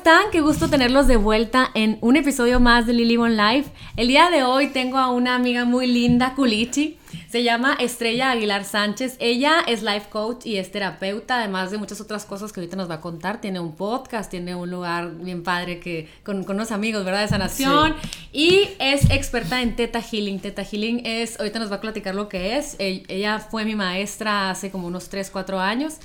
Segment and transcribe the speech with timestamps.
[0.00, 0.30] están?
[0.32, 3.70] Qué gusto tenerlos de vuelta en un episodio más de Lily One Life.
[3.98, 6.96] El día de hoy tengo a una amiga muy linda, Culichi.
[7.28, 9.16] Se llama Estrella Aguilar Sánchez.
[9.18, 12.88] Ella es life coach y es terapeuta, además de muchas otras cosas que ahorita nos
[12.88, 13.42] va a contar.
[13.42, 17.20] Tiene un podcast, tiene un lugar bien padre que con, con unos amigos, ¿verdad?
[17.20, 17.94] De sanación.
[18.32, 20.40] Y es experta en Teta Healing.
[20.40, 22.74] Teta Healing es, ahorita nos va a platicar lo que es.
[22.78, 25.98] E, ella fue mi maestra hace como unos 3, 4 años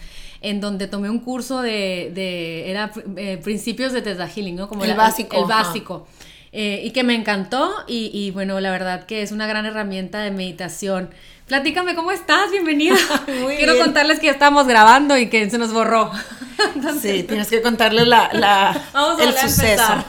[0.46, 4.68] en donde tomé un curso de, de era eh, principios de Teta Healing, ¿no?
[4.68, 5.38] Como el básico.
[5.38, 6.08] El básico.
[6.52, 10.20] Eh, y que me encantó y, y, bueno, la verdad que es una gran herramienta
[10.20, 11.10] de meditación.
[11.48, 12.52] Platícame, ¿cómo estás?
[12.52, 12.96] Bienvenida.
[13.58, 16.12] Quiero contarles que ya estamos grabando y que se nos borró.
[17.02, 18.80] sí, tienes que contarles la, la
[19.20, 20.06] el suceso.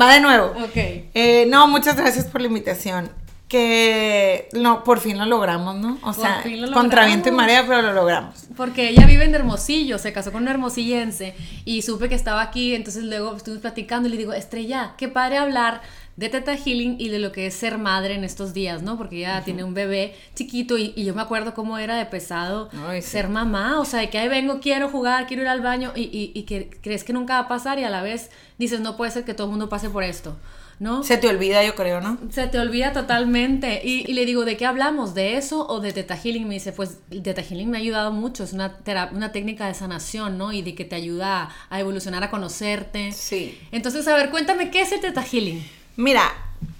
[0.00, 0.54] Va de nuevo.
[0.64, 0.76] Ok.
[0.76, 3.10] Eh, no, muchas gracias por la invitación
[3.48, 5.98] que no, por fin lo logramos, ¿no?
[6.02, 8.46] O sea, contra viento y marea, pero lo logramos.
[8.56, 12.74] Porque ella vive en Hermosillo, se casó con un hermosillense y supe que estaba aquí,
[12.74, 15.80] entonces luego estuvimos platicando y le digo, Estrella, qué padre hablar
[16.16, 18.96] de Teta Healing y de lo que es ser madre en estos días, ¿no?
[18.96, 22.68] Porque ella tiene un bebé chiquito y, yo me acuerdo cómo era de pesado
[23.00, 26.32] ser mamá, o sea, de que ahí vengo, quiero jugar, quiero ir al baño y,
[26.34, 29.12] y que crees que nunca va a pasar y a la vez dices, no puede
[29.12, 30.36] ser que todo el mundo pase por esto.
[30.78, 31.02] ¿No?
[31.04, 32.18] Se te olvida, yo creo, ¿no?
[32.30, 33.80] Se te olvida totalmente.
[33.82, 35.14] Y, le digo, ¿de qué hablamos?
[35.14, 36.46] ¿De eso o de Teta Healing?
[36.46, 38.76] Me dice, pues Teta Healing me ha ayudado mucho, es una,
[39.12, 40.52] una técnica de sanación, ¿no?
[40.52, 43.12] Y de que te ayuda a evolucionar, a conocerte.
[43.12, 43.58] Sí.
[43.72, 45.66] Entonces, a ver, cuéntame, ¿qué es el Teta Healing?
[45.96, 46.22] Mira,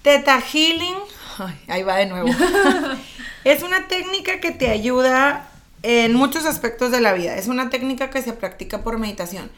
[0.03, 0.95] Teta Healing,
[1.67, 2.29] ahí va de nuevo.
[3.43, 5.49] es una técnica que te ayuda
[5.83, 7.35] en muchos aspectos de la vida.
[7.35, 9.49] Es una técnica que se practica por meditación.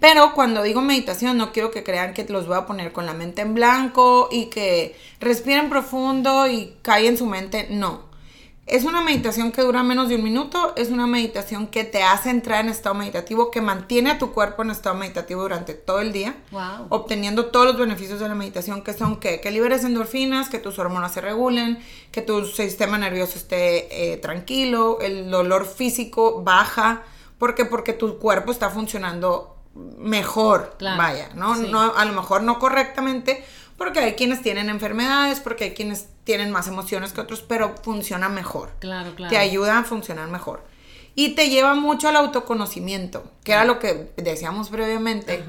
[0.00, 3.14] Pero cuando digo meditación no quiero que crean que los voy a poner con la
[3.14, 7.68] mente en blanco y que respiren profundo y caen en su mente.
[7.70, 8.06] No.
[8.66, 12.30] Es una meditación que dura menos de un minuto, es una meditación que te hace
[12.30, 16.12] entrar en estado meditativo, que mantiene a tu cuerpo en estado meditativo durante todo el
[16.12, 16.34] día,
[16.88, 20.80] obteniendo todos los beneficios de la meditación, que son que, que liberes endorfinas, que tus
[20.80, 21.78] hormonas se regulen,
[22.10, 27.04] que tu sistema nervioso esté eh, tranquilo, el dolor físico baja,
[27.38, 29.55] porque porque tu cuerpo está funcionando
[29.98, 31.56] mejor, vaya, ¿no?
[31.56, 31.94] ¿no?
[31.94, 33.44] A lo mejor no correctamente,
[33.76, 38.28] porque hay quienes tienen enfermedades, porque hay quienes tienen más emociones que otros, pero funciona
[38.28, 38.72] mejor.
[38.78, 39.30] Claro, claro.
[39.30, 40.64] Te ayuda a funcionar mejor.
[41.14, 45.44] Y te lleva mucho al autoconocimiento, que era lo que decíamos previamente.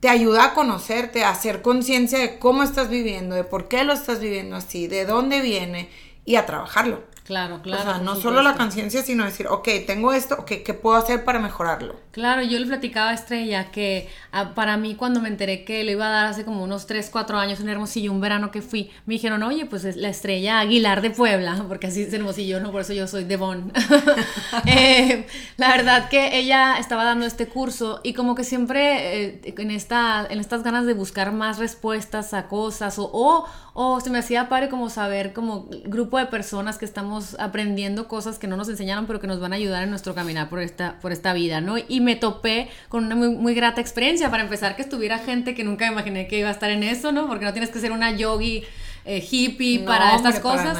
[0.00, 3.92] Te ayuda a conocerte, a hacer conciencia de cómo estás viviendo, de por qué lo
[3.92, 5.90] estás viviendo así, de dónde viene
[6.24, 7.02] y a trabajarlo.
[7.28, 7.82] Claro, claro.
[7.82, 11.24] O sea, no solo la conciencia, sino decir, ok, tengo esto, okay, ¿qué puedo hacer
[11.24, 11.96] para mejorarlo?
[12.10, 15.92] Claro, yo le platicaba a Estrella que ah, para mí cuando me enteré que le
[15.92, 18.90] iba a dar hace como unos 3, 4 años en Hermosillo, un verano que fui,
[19.04, 22.72] me dijeron, oye, pues es la Estrella Aguilar de Puebla, porque así es Hermosillo, no,
[22.72, 23.38] por eso yo soy de
[24.64, 25.26] eh,
[25.58, 30.26] la verdad que ella estaba dando este curso y como que siempre eh, en, esta,
[30.30, 33.44] en estas ganas de buscar más respuestas a cosas o, o,
[33.80, 38.36] o se me hacía padre como saber como grupo de personas que estamos aprendiendo cosas
[38.36, 40.98] que no nos enseñaron, pero que nos van a ayudar en nuestro caminar por esta,
[40.98, 41.76] por esta vida, ¿no?
[41.78, 44.32] Y me topé con una muy, muy grata experiencia.
[44.32, 47.28] Para empezar, que estuviera gente que nunca imaginé que iba a estar en eso, ¿no?
[47.28, 48.64] Porque no tienes que ser una yogi
[49.04, 50.76] eh, hippie para estas cosas.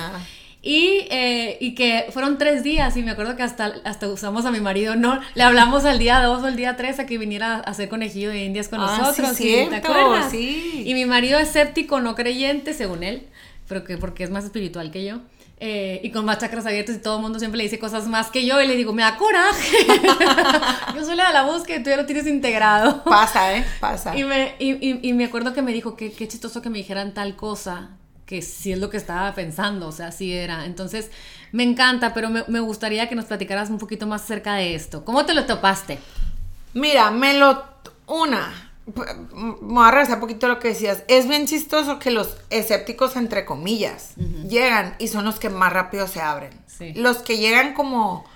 [0.60, 4.50] Y, eh, y, que fueron tres días y me acuerdo que hasta, hasta usamos a
[4.50, 5.20] mi marido, ¿no?
[5.34, 8.30] Le hablamos al día dos o el día tres a que viniera a hacer conejillo
[8.30, 9.36] de indias con ah, nosotros.
[9.36, 10.30] Sí, ¿Te acuerdas?
[10.30, 10.82] Sí.
[10.84, 13.28] Y mi marido es escéptico, no creyente, según él,
[13.68, 15.20] pero que porque es más espiritual que yo.
[15.60, 18.30] Eh, y con más chakras abiertos y todo el mundo siempre le dice cosas más
[18.30, 19.76] que yo y le digo, me da coraje.
[20.94, 23.02] yo soy la de la búsqueda y tú ya lo tienes integrado.
[23.04, 23.64] Pasa, ¿eh?
[23.80, 24.16] Pasa.
[24.16, 27.12] Y me, y, y, me acuerdo que me dijo que qué chistoso que me dijeran
[27.12, 27.90] tal cosa,
[28.28, 30.66] que sí es lo que estaba pensando, o sea, sí era.
[30.66, 31.10] Entonces,
[31.50, 35.02] me encanta, pero me, me gustaría que nos platicaras un poquito más acerca de esto.
[35.02, 35.98] ¿Cómo te lo topaste?
[36.74, 37.64] Mira, me lo...
[38.06, 41.04] Una, me voy a regresar un poquito a lo que decías.
[41.08, 44.12] Es bien chistoso que los escépticos, entre comillas,
[44.46, 46.52] llegan y son los que más rápido se abren.
[46.96, 48.26] Los que llegan como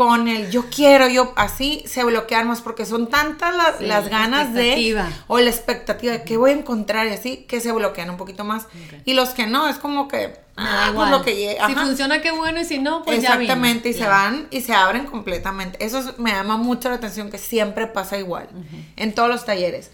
[0.00, 4.98] con el yo quiero, yo así, se bloquean más porque son tantas las, ganas de
[5.26, 8.42] o la expectativa de que voy a encontrar y así que se bloquean un poquito
[8.42, 8.66] más.
[9.04, 11.66] Y los que no, es como que ah, pues lo que llega.
[11.66, 15.04] Si funciona qué bueno y si no, pues Exactamente, y se van y se abren
[15.04, 15.84] completamente.
[15.84, 18.48] Eso me llama mucho la atención que siempre pasa igual
[18.96, 19.90] en todos los talleres.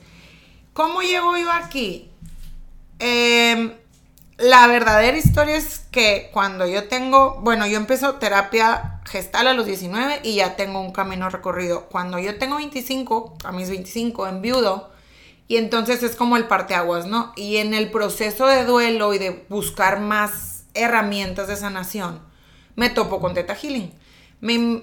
[0.73, 2.09] ¿Cómo llego yo aquí?
[3.01, 3.73] Em,
[4.39, 9.65] la verdadera historia es que cuando yo tengo, bueno, yo empiezo terapia gestal a los
[9.67, 11.87] 19 y ya tengo un camino recorrido.
[11.87, 14.91] Cuando yo tengo 25, a mis 25, en viudo,
[15.49, 17.33] y entonces es como el parteaguas, ¿no?
[17.37, 22.21] Y en el proceso de duelo y de buscar más herramientas de sanación,
[22.75, 23.93] me topo con Teta Healing.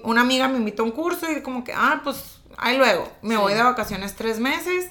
[0.02, 3.36] una amiga me invitó a un curso y como que, ah, pues ahí luego, me
[3.36, 4.90] voy de vacaciones tres meses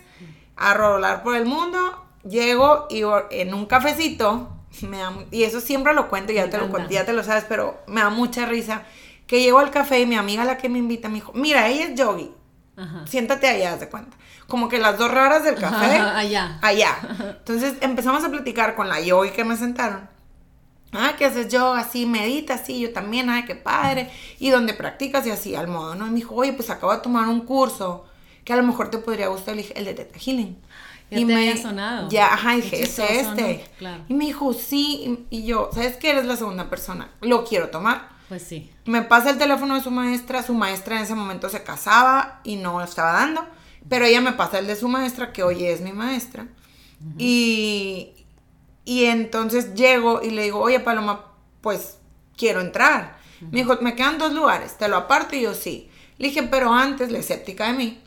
[0.56, 4.50] a rolar por el mundo, llego y en un cafecito,
[4.82, 7.24] me da y eso siempre lo cuento, ya Me te lo cuento, ya te lo
[7.24, 8.84] sabes, pero me da mucha risa,
[9.28, 11.86] que llego al café y mi amiga la que me invita me dijo, mira, ella
[11.86, 12.32] es yogi,
[12.76, 13.06] Ajá.
[13.08, 14.18] siéntate allá, haz de cuenta.
[14.48, 16.60] Como que las dos raras del café, Ajá, allá.
[16.62, 16.98] allá.
[17.40, 20.10] Entonces empezamos a platicar con la yogi que me sentaron.
[20.92, 21.84] Ah, ¿qué haces yoga?
[21.86, 24.12] Sí, meditas, sí, yo también, ay, qué padre.
[24.38, 26.06] Y donde practicas y así, al modo, ¿no?
[26.06, 28.06] Y me dijo, oye, pues acabo de tomar un curso
[28.44, 30.58] que a lo mejor te podría gustar, el de Teta Healing.
[31.20, 32.10] Ya te había sonado.
[32.10, 33.58] Ya, ajá, dije, es este.
[33.58, 33.78] ¿no?
[33.78, 34.04] Claro.
[34.08, 36.12] Y me dijo, sí, y y yo, ¿sabes qué?
[36.12, 38.10] Eres la segunda persona, lo quiero tomar.
[38.30, 38.72] Pues sí.
[38.86, 42.56] Me pasa el teléfono de su maestra, su maestra en ese momento se casaba y
[42.56, 43.46] no lo estaba dando,
[43.90, 46.48] pero ella me pasa el de su maestra, que hoy es mi maestra.
[47.18, 48.14] Y,
[48.86, 51.26] y entonces llego y le digo, oye Paloma,
[51.62, 51.98] pues
[52.38, 53.18] quiero entrar.
[53.52, 55.90] Me dijo, me quedan dos lugares, te lo aparto y yo sí.
[56.18, 58.03] Le dije, pero antes, la escéptica de mí,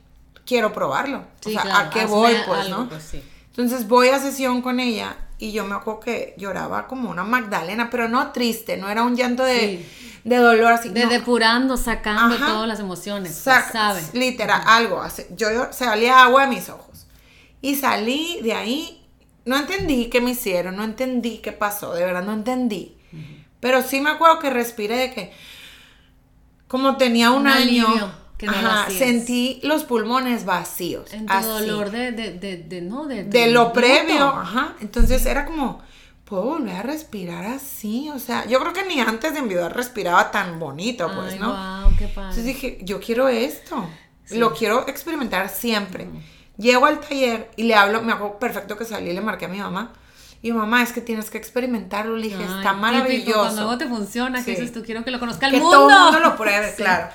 [0.47, 1.25] quiero probarlo.
[1.41, 2.89] Sí, o sea, claro, ¿a qué voy, pues, algo, no?
[2.89, 3.23] pues, sí.
[3.49, 7.91] Entonces voy a sesión con ella y yo me acuerdo que lloraba como una Magdalena,
[7.91, 9.87] pero no triste, no era un llanto de,
[10.25, 10.89] de dolor así.
[10.91, 11.11] De no.
[11.11, 12.47] depurando, sacando Ajá.
[12.47, 13.33] todas las emociones.
[13.33, 14.03] pues, Saca- sabe.
[14.13, 15.03] Literal, algo.
[15.37, 17.07] Yo, yo salía agua de mis ojos.
[17.61, 19.03] Y salí de ahí.
[19.45, 22.97] No entendí qué me hicieron, no entendí qué pasó, de verdad no entendí.
[23.61, 25.33] Pero sí me acuerdo que respiré de que,
[26.69, 31.13] como tenía un, Un año, alivio que no ajá, sentí los pulmones vacíos.
[31.13, 34.75] En tu dolor de, de, de, de- no, de, de de lo previo, ajá.
[34.81, 35.81] Entonces era como,
[36.25, 40.31] puedo volver a respirar así, o sea, yo creo que ni antes de enviudar respiraba
[40.31, 41.49] tan bonito, pues, Ay, ¿no?
[41.53, 42.31] guau, qué padre.
[42.31, 43.89] Entonces dije, yo quiero esto.
[44.31, 46.09] Lo quiero experimentar siempre.
[46.59, 49.49] Llego al taller y le hablo, me hago perfecto que salí y le marqué a
[49.49, 49.93] mi mamá.
[50.43, 52.17] Y mamá, es que tienes que experimentarlo.
[52.17, 53.39] Le dije, Ay, está típico, maravilloso.
[53.41, 54.61] Cuando algo te funciona, que Sí.
[54.61, 55.77] dices tú, quiero que lo conozca el que mundo.
[55.77, 57.09] todo el mundo lo pruebe, claro.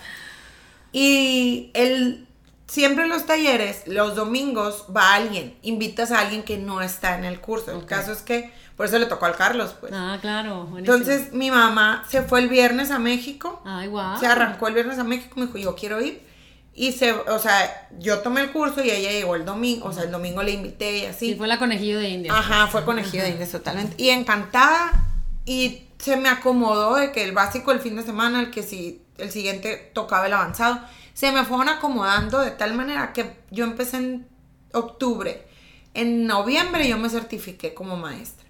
[0.92, 2.28] Y el,
[2.68, 5.56] siempre en los talleres, los domingos, va alguien.
[5.62, 7.72] Invitas a alguien que no está en el curso.
[7.72, 9.92] El caso es que, por eso le tocó al Carlos, pues.
[9.96, 10.66] Ah, claro.
[10.66, 10.96] buenísimo.
[10.96, 13.62] Entonces, mi mamá se fue el viernes a México.
[13.66, 14.20] Ay, guau.
[14.20, 16.30] Se arrancó el viernes a México, me dijo, yo quiero ir.
[16.74, 20.04] Y se, o sea, yo tomé el curso y ella llegó el domingo, o sea,
[20.04, 21.32] el domingo le invité y así.
[21.32, 22.34] Sí, fue la conejillo de India.
[22.34, 24.02] Ajá, fue conejillo de indias totalmente.
[24.02, 25.11] Y encantada.
[25.46, 29.02] Y se me acomodó de que el básico el fin de semana, el que si
[29.18, 30.80] el siguiente tocaba el avanzado,
[31.14, 34.28] se me fueron acomodando de tal manera que yo empecé en
[34.74, 35.46] octubre.
[35.94, 38.48] En noviembre yo me certifiqué como maestra.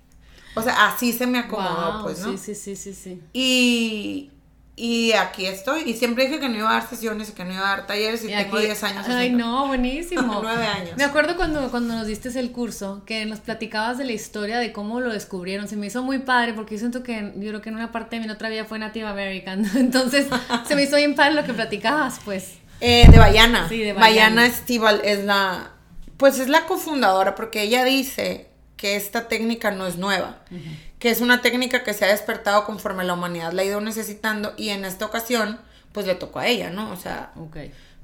[0.56, 2.32] O sea, así se me acomodó, pues, ¿no?
[2.32, 3.22] Sí, sí, sí, sí, sí.
[3.34, 4.32] Y,
[4.84, 5.84] y aquí estoy.
[5.86, 7.86] Y siempre dije que no iba a dar sesiones y que no iba a dar
[7.86, 9.06] talleres y, tengo aquí- 10 años.
[9.08, 9.46] Ay, haciendo.
[9.46, 10.40] no, buenísimo.
[10.42, 10.98] Nueve años.
[10.98, 14.72] Me acuerdo cuando, cuando nos diste el curso, que nos platicabas de la historia de
[14.72, 15.68] cómo lo descubrieron.
[15.68, 18.16] Se me hizo muy padre porque yo siento que yo creo que en una parte
[18.16, 19.70] de mi otra vida fue Native American.
[19.76, 20.26] Entonces,
[20.68, 22.54] se me hizo bien padre lo que platicabas, pues.
[22.80, 23.70] Eh, de Bayana.
[23.70, 24.00] Sí, de Bayana.
[24.00, 24.46] Bayana.
[24.48, 25.74] Estival es la,
[26.18, 30.40] pues es la cofundadora porque ella dice que esta técnica no es nueva,
[31.02, 34.54] que es una técnica que se ha despertado conforme la humanidad la ha ido necesitando
[34.56, 35.60] y en esta ocasión
[35.92, 36.92] pues le tocó a ella, ¿no?
[36.92, 37.34] O sea,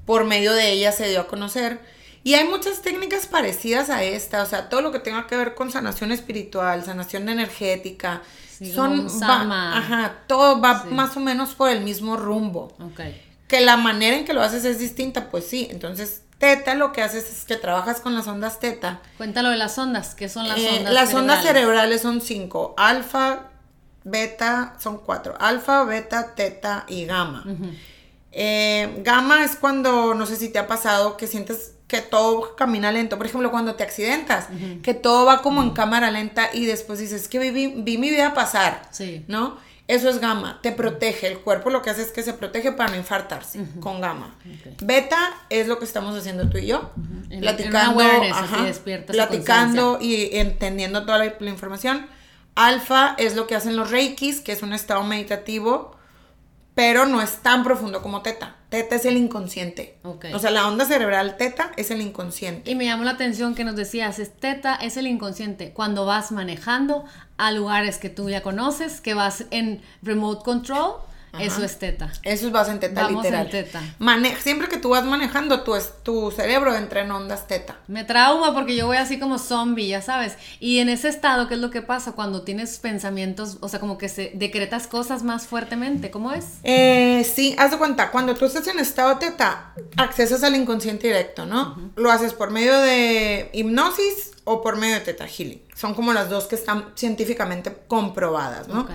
[0.04, 1.80] por medio de ella se dio a conocer.
[2.24, 5.54] Y hay muchas técnicas parecidas a esta, o sea, todo lo que tenga que ver
[5.54, 10.88] con sanación espiritual, sanación energética, Sí, son, va- ajá, todo va Sí.
[10.90, 12.76] más o menos por el mismo rumbo.
[12.80, 13.00] Ok.
[13.46, 15.68] Que la manera en que lo haces es distinta, pues sí.
[15.70, 19.00] Entonces, teta lo que haces es que trabajas con las ondas teta.
[19.16, 20.14] Cuéntalo de las ondas.
[20.14, 20.94] ¿Qué son las Eh, ondas?
[20.94, 22.00] las ondas cerebrales?
[22.00, 22.74] cerebrales son cinco.
[22.76, 23.50] Alfa,
[24.04, 25.34] beta, son cuatro.
[25.40, 27.44] Alfa, beta, teta y gamma.
[28.32, 32.92] Eh, gamma es cuando, no sé si te ha pasado, que sientes que todo camina
[32.92, 33.16] lento.
[33.16, 34.46] Por ejemplo, cuando te accidentas,
[34.82, 38.34] que todo va como en cámara lenta y después dices, que vi, vi mi vida
[38.34, 38.82] pasar.
[38.90, 39.24] Sí.
[39.26, 39.56] ¿No?
[39.88, 41.26] Eso es gamma, te protege.
[41.26, 44.34] El cuerpo lo que hace es que se protege para no infartarse con gamma.
[44.82, 46.92] Beta es lo que estamos haciendo tú y yo.
[47.40, 48.66] Platicando, ajá,
[49.06, 52.06] platicando y entendiendo toda la, la información.
[52.54, 55.96] Alfa es lo que hacen los reikis, que es un estado meditativo,
[56.74, 58.56] pero no es tan profundo como teta.
[58.68, 59.98] Teta es el inconsciente.
[60.02, 62.70] O sea, la onda cerebral teta es el inconsciente.
[62.70, 65.72] Y me llamó la atención que nos decías, es teta es el inconsciente.
[65.72, 67.06] Cuando vas manejando
[67.38, 70.96] a lugares que tú ya conoces, que vas en remote control,
[71.38, 72.10] eso es teta.
[72.24, 73.44] Eso es base en teta Vamos literal.
[73.46, 73.82] en teta.
[73.98, 77.76] Mane- siempre que tú vas manejando, tu, tu cerebro entra en ondas teta.
[77.86, 80.36] Me trauma porque yo voy así como zombie, ya sabes.
[80.58, 82.12] Y en ese estado, ¿qué es lo que pasa?
[82.12, 86.10] Cuando tienes pensamientos, o sea, como que se decretas cosas más fuertemente.
[86.10, 86.46] ¿Cómo es?
[86.64, 91.44] Eh, sí, haz de cuenta, cuando tú estás en estado teta, accesas al inconsciente directo,
[91.46, 91.90] ¿no?
[91.94, 95.62] Lo haces por medio de hipnosis o por medio de teta healing.
[95.74, 98.86] Son como las dos que están científicamente comprobadas, ¿no?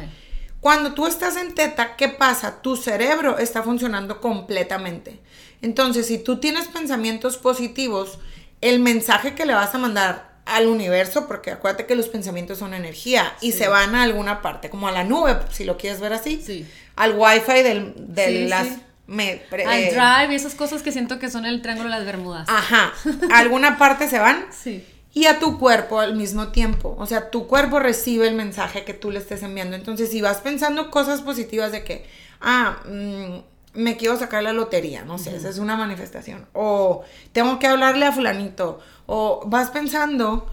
[0.60, 2.62] Cuando tú estás en teta, ¿qué pasa?
[2.62, 5.20] Tu cerebro está funcionando completamente.
[5.62, 8.20] Entonces, si tú tienes pensamientos positivos,
[8.62, 12.74] el mensaje que le vas a mandar al universo, porque acuérdate que los pensamientos son
[12.74, 16.14] energía y se van a alguna parte, como a la nube, si lo quieres ver
[16.14, 16.66] así, Sí.
[16.96, 18.68] al wifi del, de Sí, las...
[19.08, 21.96] me- pre- Al eh, drive y esas cosas que siento que son el triángulo de
[21.98, 22.48] las Bermudas.
[22.50, 22.94] Ajá,
[23.32, 24.86] a alguna parte se van Sí.
[25.14, 26.96] Y a tu cuerpo al mismo tiempo.
[26.98, 29.76] O sea, tu cuerpo recibe el mensaje que tú le estés enviando.
[29.76, 32.06] Entonces, si vas pensando cosas positivas de que,
[32.42, 36.48] ah, mm, me quiero sacar la lotería, no sé, esa es una manifestación.
[36.54, 38.80] O tengo que hablarle a fulanito.
[39.06, 40.48] O vas pensando,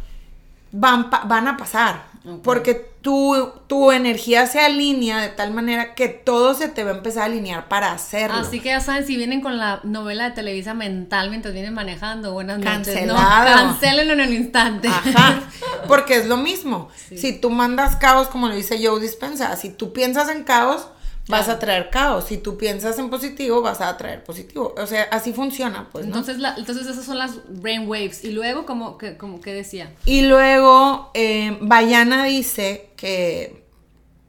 [0.72, 2.09] van, pa- van a pasar.
[2.42, 6.94] Porque tu, tu energía se alinea de tal manera que todo se te va a
[6.94, 8.36] empezar a alinear para hacerlo.
[8.36, 12.32] Así que ya saben, si vienen con la novela de Televisa mental mientras vienen manejando,
[12.32, 13.06] buenas noches.
[13.06, 13.56] No, Cancelado.
[13.56, 14.88] cancélenlo en el instante.
[14.88, 15.44] Ajá,
[15.88, 16.90] porque es lo mismo.
[17.08, 17.16] Sí.
[17.16, 20.88] Si tú mandas caos, como lo dice Joe Dispensa, si tú piensas en caos,
[21.28, 22.24] vas a traer caos.
[22.26, 24.74] Si tú piensas en positivo, vas a traer positivo.
[24.76, 26.08] O sea, así funciona, pues, ¿no?
[26.16, 28.24] Entonces, la- entonces esas son las brain waves.
[28.24, 29.92] Y luego, como que, como que decía.
[30.06, 33.64] Y luego, eh, Bayana dice que,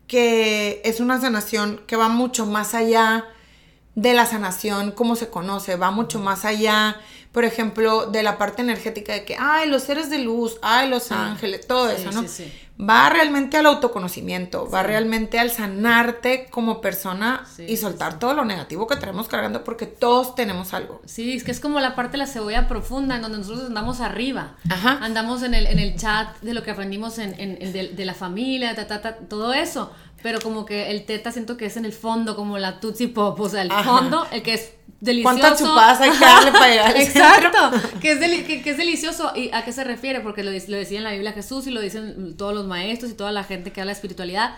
[0.07, 3.25] que es una sanación que va mucho más allá
[3.95, 6.97] de la sanación, como se conoce, va mucho más allá,
[7.31, 11.11] por ejemplo, de la parte energética de que, ay, los seres de luz, ay, los
[11.11, 12.21] ángeles, todo Sí, eso, ¿no?
[12.21, 12.51] sí, sí.
[12.81, 18.33] Va realmente al autoconocimiento, va realmente al sanarte como persona Sí, y sí, soltar todo
[18.33, 21.01] lo negativo que traemos cargando, porque todos tenemos algo.
[21.05, 24.01] Sí, es que es como la parte de la cebolla profunda, en donde nosotros andamos
[24.01, 24.55] arriba.
[24.69, 24.97] Ajá.
[25.01, 28.05] Andamos en el, en el chat de lo que aprendimos en, en- en de, de
[28.05, 29.91] la familia, ta, ta, ta, todo eso.
[30.23, 33.39] Pero como que el teta siento que es en el fondo, como la Tootsie Pop.
[33.39, 33.83] O sea, el Ajá.
[33.83, 35.37] fondo, el que es delicioso.
[35.39, 38.77] ¿Cuántas chupadas hay que darle para llegar al Exacto, que es, deli- que, que es
[38.77, 39.31] delicioso.
[39.35, 40.19] ¿Y a qué se refiere?
[40.19, 43.15] Porque lo, lo decía en la Biblia Jesús y lo dicen todos los maestros y
[43.15, 44.55] toda la gente que habla de espiritualidad.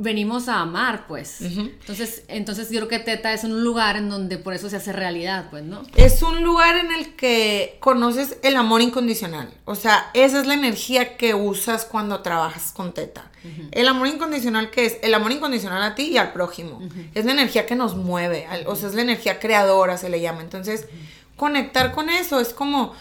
[0.00, 1.40] Venimos a amar, pues.
[1.40, 4.92] Entonces, entonces yo creo que Teta es un lugar en donde por eso se hace
[4.92, 5.82] realidad, pues, ¿no?
[5.96, 9.52] Es un lugar en el que conoces el amor incondicional.
[9.64, 13.30] O sea, esa es la energía que usas cuando trabajas con Teta.
[13.72, 16.80] El amor incondicional que es el amor incondicional a ti y al prójimo.
[17.14, 18.46] Es la energía que nos mueve.
[18.66, 20.42] O sea, es la energía creadora, se le llama.
[20.42, 20.86] Entonces,
[21.36, 22.94] conectar con eso es como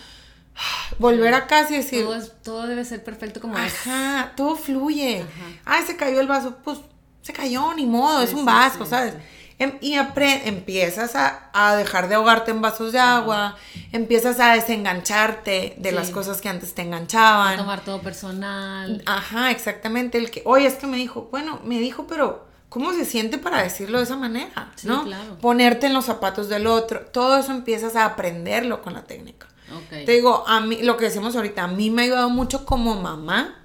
[0.99, 3.73] volver a casa y decir, Todo, es- todo debe ser perfecto como es.
[3.73, 5.21] Ajá, todo fluye.
[5.21, 5.29] Ajá.
[5.65, 6.79] Ay, se cayó el vaso, pues
[7.21, 9.13] se cayó, ni modo, Sí, es un sí, vaso, sí, ¿sabes?
[9.59, 13.55] Em- y empiezas a, a dejar de ahogarte en vasos de agua,
[13.91, 17.57] empiezas a desengancharte de las cosas que antes te A enganchaban.
[17.57, 19.01] tomar todo personal.
[19.07, 20.17] Ajá, exactamente.
[20.19, 23.63] El que, oye, es que me dijo, bueno, me dijo, pero ¿cómo se siente para
[23.63, 24.71] decirlo de esa manera?
[24.75, 25.03] Sí, ¿No?
[25.03, 25.37] claro.
[25.39, 27.01] Ponerte en los zapatos del otro.
[27.07, 29.47] Todo eso empiezas a aprenderlo con la técnica.
[29.75, 30.05] Ok.
[30.05, 32.95] Te digo, a mí, lo que decimos ahorita, a mí me ha ayudado mucho como
[33.01, 33.55] mamá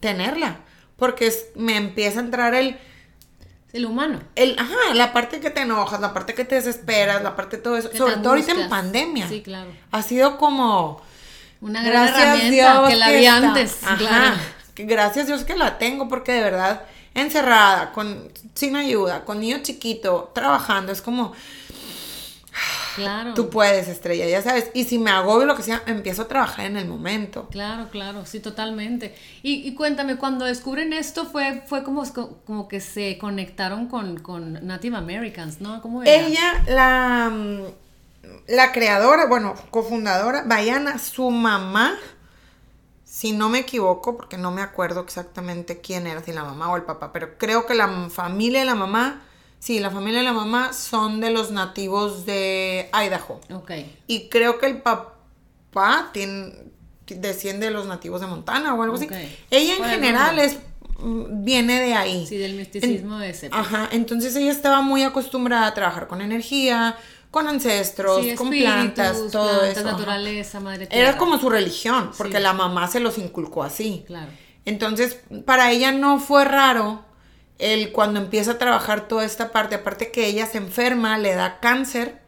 [0.00, 0.58] tenerla.
[0.96, 2.78] Porque es- me empieza a entrar el,
[3.72, 4.20] El humano.
[4.34, 7.62] el, ajá, la parte que te enojas, la parte que te desesperas, la parte de
[7.62, 7.90] todo eso.
[7.94, 9.28] Sobre todo ahorita en pandemia.
[9.28, 9.70] Sí, claro.
[9.90, 11.02] Ha sido como,
[11.60, 13.82] Una gran herramienta Dios que la vi antes.
[13.84, 14.36] Ajá, Claro.
[14.76, 16.82] gracias Dios que la tengo porque de verdad
[17.14, 21.32] encerrada, con, sin ayuda, con niño chiquito, trabajando, es como,
[22.96, 23.34] Claro.
[23.34, 24.70] tú puedes, estrella, ya sabes.
[24.74, 27.46] Y si me agobio lo que sea, empiezo a trabajar en el momento.
[27.50, 29.14] Claro, claro, sí, totalmente.
[29.42, 32.04] Y, y cuéntame, cuando descubren esto fue, fue como,
[32.46, 35.80] como que se conectaron con, con Native Americans, ¿no?
[35.82, 36.12] ¿Cómo era?
[36.12, 37.62] Ella, la, mm,
[38.48, 41.96] la creadora, bueno, cofundadora, Bayana, su mamá,
[43.04, 46.76] si no me equivoco, porque no me acuerdo exactamente quién era, si la mamá o
[46.76, 49.22] el papá, pero creo que la familia de la mamá,
[49.66, 53.40] sí, la familia de la mamá son de los nativos de Idaho.
[53.52, 53.72] Ok.
[54.06, 56.52] Y creo que el papá tiene,
[57.08, 59.08] desciende de los nativos de Montana o algo así.
[59.50, 60.58] Ella en general es
[61.00, 62.26] mm, viene de ahí.
[62.28, 63.48] Sí, del misticismo de ese.
[63.52, 66.96] Ajá, entonces ella estaba muy acostumbrada a trabajar con energía,
[67.32, 69.84] con ancestros, Sí, con plantas, todo plantas, eso.
[69.90, 71.08] naturaleza, madre tierra.
[71.10, 72.42] Era como su religión, porque Sí.
[72.42, 74.04] la mamá se los inculcó así.
[74.06, 74.30] Claro.
[74.64, 77.04] Entonces, para ella no fue raro
[77.58, 81.60] el cuando empieza a trabajar toda esta parte, aparte que ella se enferma, le da
[81.60, 82.20] cáncer.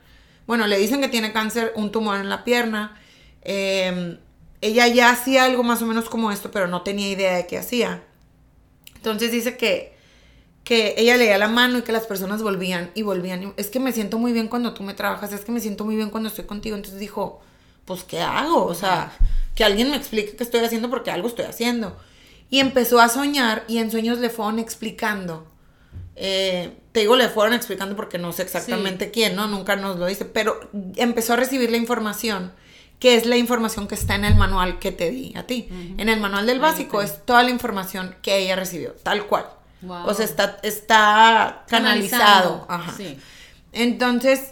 [0.46, 2.98] Bueno, le dicen que tiene cáncer, un tumor en la pierna.
[3.42, 4.18] Eh,
[4.60, 7.58] ella ya hacía algo más o menos como esto, pero no tenía idea de qué
[7.58, 8.02] hacía.
[8.96, 9.96] Entonces dice que,
[10.64, 13.54] que ella leía la mano y que las personas volvían y volvían.
[13.56, 15.96] Es que me siento muy bien cuando tú me trabajas, es que me siento muy
[15.96, 16.76] bien cuando estoy contigo.
[16.76, 17.40] Entonces dijo,
[17.84, 18.64] pues, ¿qué hago?
[18.64, 19.12] O sea,
[19.54, 21.96] que alguien me explique qué estoy haciendo porque algo estoy haciendo.
[22.50, 25.46] Y empezó a soñar y en sueños le fueron explicando.
[26.16, 29.46] Eh, te digo, le fueron explicando porque no sé exactamente quién, ¿no?
[29.46, 30.58] Nunca nos lo dice, pero
[30.96, 32.52] empezó a recibir la información,
[32.98, 35.68] que es la información que está en el manual que te di a ti.
[35.96, 39.46] En el manual del básico es toda la información que ella recibió, tal cual.
[39.82, 40.06] Wow.
[40.06, 42.66] O sea, está, está canalizado.
[42.68, 42.92] Ajá.
[42.96, 43.16] sí.
[43.72, 44.48] Entonces,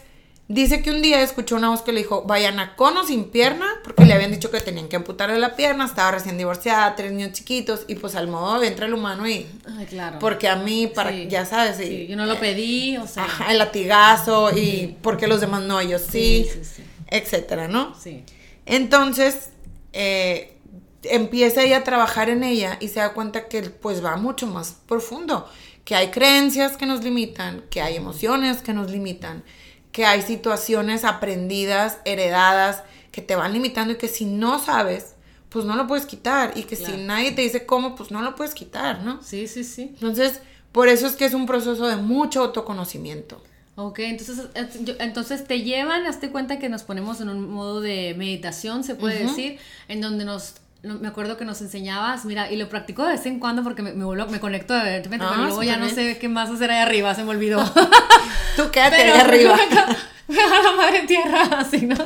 [0.49, 3.67] Dice que un día escuchó una voz que le dijo, vayan a cono sin pierna,
[3.83, 7.33] porque le habían dicho que tenían que amputarle la pierna, estaba recién divorciada, tres niños
[7.33, 9.45] chiquitos, y pues al modo entra el humano y...
[9.77, 10.21] Ay, claro.
[10.21, 11.27] Porque a mí, para, Sí.
[11.29, 13.25] ya sabes, y, Sí, yo no lo pedí, o sea.
[13.25, 16.83] ajá, el latigazo, y porque los demás no, ellos sí, Sí, sí, sí.
[17.09, 17.97] etcétera, ¿no?
[18.01, 18.23] Sí.
[18.67, 19.51] Entonces,
[19.93, 20.57] eh,
[21.03, 24.77] empieza ella a trabajar en ella y se da cuenta que pues va mucho más
[24.87, 25.49] profundo,
[25.85, 29.43] que hay creencias que nos limitan, que hay emociones que nos limitan,
[29.97, 35.15] que hay situaciones aprendidas, heredadas, que te van limitando y que si no sabes,
[35.49, 36.97] pues no lo puedes quitar y que Claro.
[36.97, 39.23] si nadie te dice cómo, pues no lo puedes quitar, ¿no?
[39.23, 39.85] Sí, sí, sí.
[39.95, 43.43] Entonces, por eso es que es un proceso de mucho autoconocimiento.
[43.77, 44.49] Ok, entonces,
[44.99, 49.21] entonces te llevan, hazte cuenta que nos ponemos en un modo de meditación, se puede
[49.25, 50.61] decir, en donde nos, no-
[50.95, 53.93] me acuerdo que nos enseñabas, mira, y lo practico de vez en cuando porque me,
[53.93, 56.71] me, vuelvo- me conecto de repente, Ah, pero luego ya no sé qué más hacer
[56.71, 57.63] ahí arriba, se me olvidó.
[58.57, 59.59] Tú quédate Pero ahí arriba.
[60.29, 61.97] Me a la madre tierra, así, ¿no?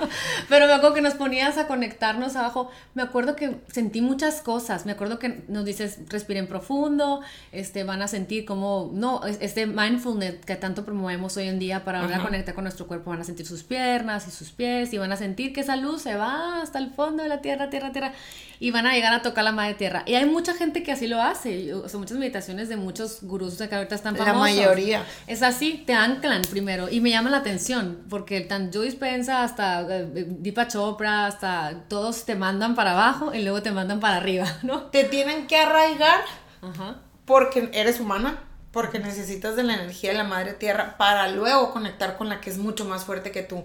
[0.48, 2.70] Pero me acuerdo que nos ponías a conectarnos abajo.
[2.94, 4.86] Me acuerdo que sentí muchas cosas.
[4.86, 7.20] Me acuerdo que nos dices, respiren profundo,
[7.52, 11.84] este, van a sentir como, no, es- este mindfulness que tanto promovemos hoy en día
[11.84, 12.26] para volver a Ajá.
[12.28, 15.16] conectar con nuestro cuerpo, van a sentir sus piernas y sus pies y van a
[15.16, 18.12] sentir que esa luz se va hasta el fondo de la tierra, tierra, tierra
[18.58, 20.02] y van a llegar a tocar la madre tierra.
[20.06, 23.56] Y hay mucha gente que así lo hace, o sea, muchas meditaciones de muchos gurús
[23.56, 24.40] de que ahorita están La famosos.
[24.56, 25.04] mayoría.
[25.26, 29.82] Es así, te anclan primero y me llama la atención porque tan Joe Dispensa hasta
[29.82, 34.58] eh, Deepak Chopra, hasta todos te mandan para abajo y luego te mandan para arriba,
[34.62, 34.82] ¿no?
[34.82, 36.20] Te tienen que arraigar
[36.60, 36.96] Ajá.
[37.24, 42.18] porque eres humana, porque necesitas de la energía de la madre tierra para luego conectar
[42.18, 43.64] con la que es mucho más fuerte que tú.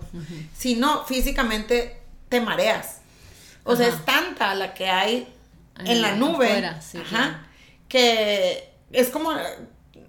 [0.55, 1.99] Si no, físicamente
[2.29, 2.99] te mareas.
[3.63, 5.27] O sea, es tanta la que hay
[5.83, 7.37] en la nube, afuera, sí, ajá, claro.
[7.89, 9.31] que es como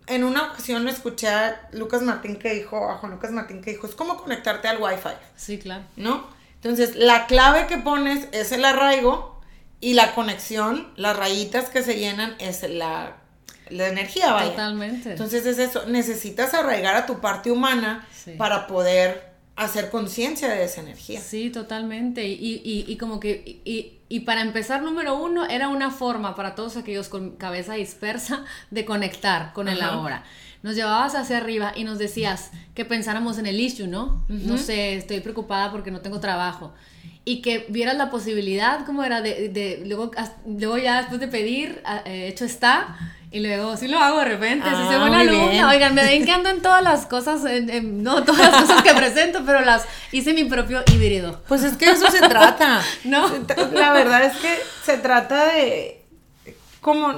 [0.06, 3.86] en una ocasión escuché a Lucas Martín que dijo, a Juan Lucas Martín que dijo,
[3.86, 5.08] es como conectarte al wifi.
[5.36, 5.84] Sí, claro.
[5.96, 6.26] ¿no?
[6.54, 9.40] Entonces, la clave que pones es el arraigo
[9.80, 13.16] y la conexión, las rayitas que se llenan es la,
[13.68, 14.50] la energía, vaya.
[14.50, 15.10] Totalmente.
[15.10, 18.32] Entonces es eso, necesitas arraigar a tu parte humana Sí.
[18.32, 21.20] para poder hacer conciencia de esa energía.
[21.20, 22.26] Sí, totalmente.
[22.28, 26.54] Y, y, y como que, y, y para empezar, número uno, era una forma para
[26.54, 30.24] todos aquellos con cabeza dispersa de conectar con el ahora.
[30.62, 34.24] Nos llevabas hacia arriba y nos decías que pensáramos en el issue, ¿no?
[34.28, 36.74] No sé, estoy preocupada porque no tengo trabajo.
[37.24, 41.28] Y que vieras la posibilidad, como era, de, de- luego, as- luego ya después de
[41.28, 42.96] pedir, a- eh, hecho está,
[43.32, 45.40] y luego sí lo hago de repente, Ah, soy buena muy bien.
[45.42, 48.62] alumna, oigan, me ven que ando en todas las cosas, en- en- no todas las
[48.62, 51.42] cosas que presento, pero las hice mi propio híbrido.
[51.48, 52.80] Pues es que de eso se trata.
[53.04, 53.28] ¿No?
[53.72, 55.95] La verdad es que se trata de
[56.86, 57.12] como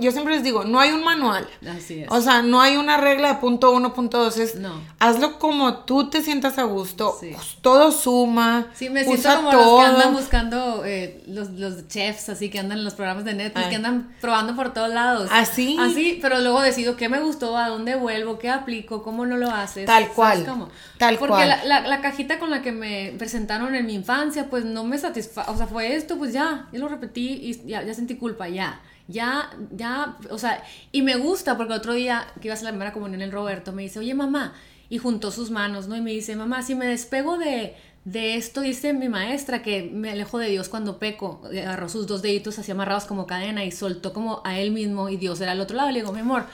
[0.00, 1.46] yo siempre les digo, no hay un manual.
[1.68, 2.08] Así es.
[2.10, 4.38] O sea, no hay una regla de punto uno, punto dos.
[4.38, 4.80] Es No.
[5.00, 7.14] hazlo como tú te sientas a gusto.
[7.20, 7.32] Sí.
[7.34, 8.68] Pues, todo suma.
[8.72, 9.78] Sí, me siento usa como los todo.
[9.80, 13.64] que andan buscando, eh, los, los chefs, así que andan en los programas de Netflix,
[13.66, 13.70] Ay.
[13.70, 15.28] que andan probando por todos lados.
[15.30, 15.76] Así.
[15.78, 19.50] Así, pero luego decido qué me gustó, a dónde vuelvo, qué aplico, cómo no lo
[19.50, 19.84] haces.
[19.84, 20.68] Tal ¿sabes cual, cómo?
[20.96, 21.48] tal Porque cual.
[21.50, 24.96] La, la, la cajita con la que me presentaron en mi infancia, pues no me
[24.96, 28.48] satisfa, o sea, fue esto, pues ya, yo lo repetí y ya, ya sentí culpa,
[28.48, 28.80] ya.
[29.08, 30.62] Ya, ya, o sea,
[30.92, 33.72] y me gusta porque otro día que iba a hacer la primera comunión el Roberto
[33.72, 34.54] me dice, oye mamá,
[34.88, 35.96] y juntó sus manos, ¿no?
[35.96, 40.10] Y me dice, mamá, si me despego de, de esto, dice mi maestra, que me
[40.10, 44.12] alejo de Dios cuando peco, agarró sus dos deditos así amarrados como cadena y soltó
[44.12, 45.90] como a él mismo y Dios era al otro lado.
[45.90, 46.46] Le digo, mi amor,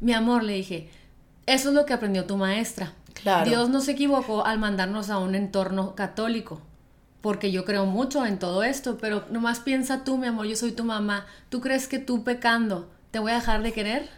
[0.00, 0.88] mi amor, le dije,
[1.46, 2.92] eso es lo que aprendió tu maestra.
[3.14, 3.48] Claro.
[3.48, 6.60] Dios no se equivocó al mandarnos a un entorno católico,
[7.24, 10.72] porque yo creo mucho en todo esto, pero nomás piensa tú, mi amor, yo soy
[10.72, 14.10] tu mamá, ¿tú crees que tú pecando te voy a dejar de querer?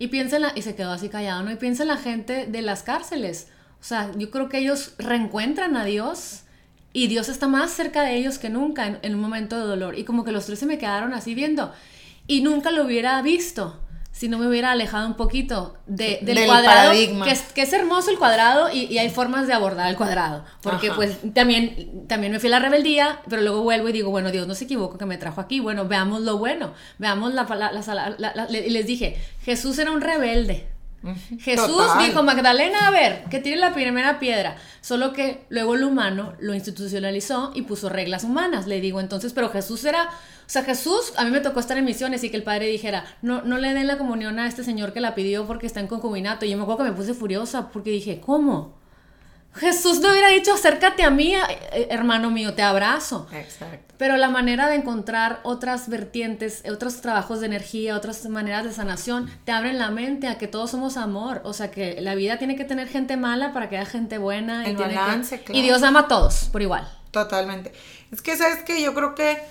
[0.00, 1.52] Y piensa y se quedó así callado, ¿no?
[1.52, 3.46] Y piensa en la gente de las cárceles.
[3.80, 6.40] O sea, yo creo que ellos reencuentran a Dios
[6.92, 9.96] y Dios está más cerca de ellos que nunca en, en un momento de dolor.
[9.96, 11.72] Y como que los tres se me quedaron así viendo.
[12.26, 13.78] Y nunca lo hubiera visto
[14.18, 17.24] si no me hubiera alejado un poquito de- del, Del cuadrado, paradigma.
[17.24, 20.44] que es, que es hermoso el cuadrado y, y hay formas de abordar el cuadrado.
[20.60, 20.96] Porque Ajá.
[20.96, 24.48] pues también, también me fui a la rebeldía, pero luego vuelvo y digo, bueno, Dios
[24.48, 25.60] no se equivoca que me trajo aquí.
[25.60, 27.44] Bueno, veamos lo bueno, veamos la...
[27.44, 30.66] la- la- la- y les dije, Jesús era un rebelde.
[31.38, 32.06] Jesús Total.
[32.06, 34.56] dijo, Magdalena, a ver, que tire la primera piedra.
[34.80, 38.66] Solo que luego el humano lo institucionalizó y puso reglas humanas.
[38.66, 40.08] Le digo entonces, pero Jesús era, o
[40.46, 43.42] sea, Jesús, a mí me tocó estar en misiones y que el padre dijera, no,
[43.42, 46.46] no le den la comunión a este señor que la pidió porque está en concubinato.
[46.46, 48.77] Y yo me acuerdo que me puse furiosa porque dije, ¿cómo?
[49.54, 53.26] Jesús no hubiera dicho, acércate a mí, eh, hermano mío, te abrazo.
[53.32, 53.94] Exacto.
[53.98, 59.28] Pero la manera de encontrar otras vertientes, otros trabajos de energía, otras maneras de sanación,
[59.44, 61.40] te abren la mente a que todos somos amor.
[61.44, 64.64] O sea, que la vida tiene que tener gente mala para que haya gente buena.
[64.64, 65.58] El y, tiene que- balance, claro.
[65.58, 66.88] y Dios ama a todos, por igual.
[67.10, 67.72] Totalmente.
[68.12, 69.42] Es que, ¿sabes que Yo creo que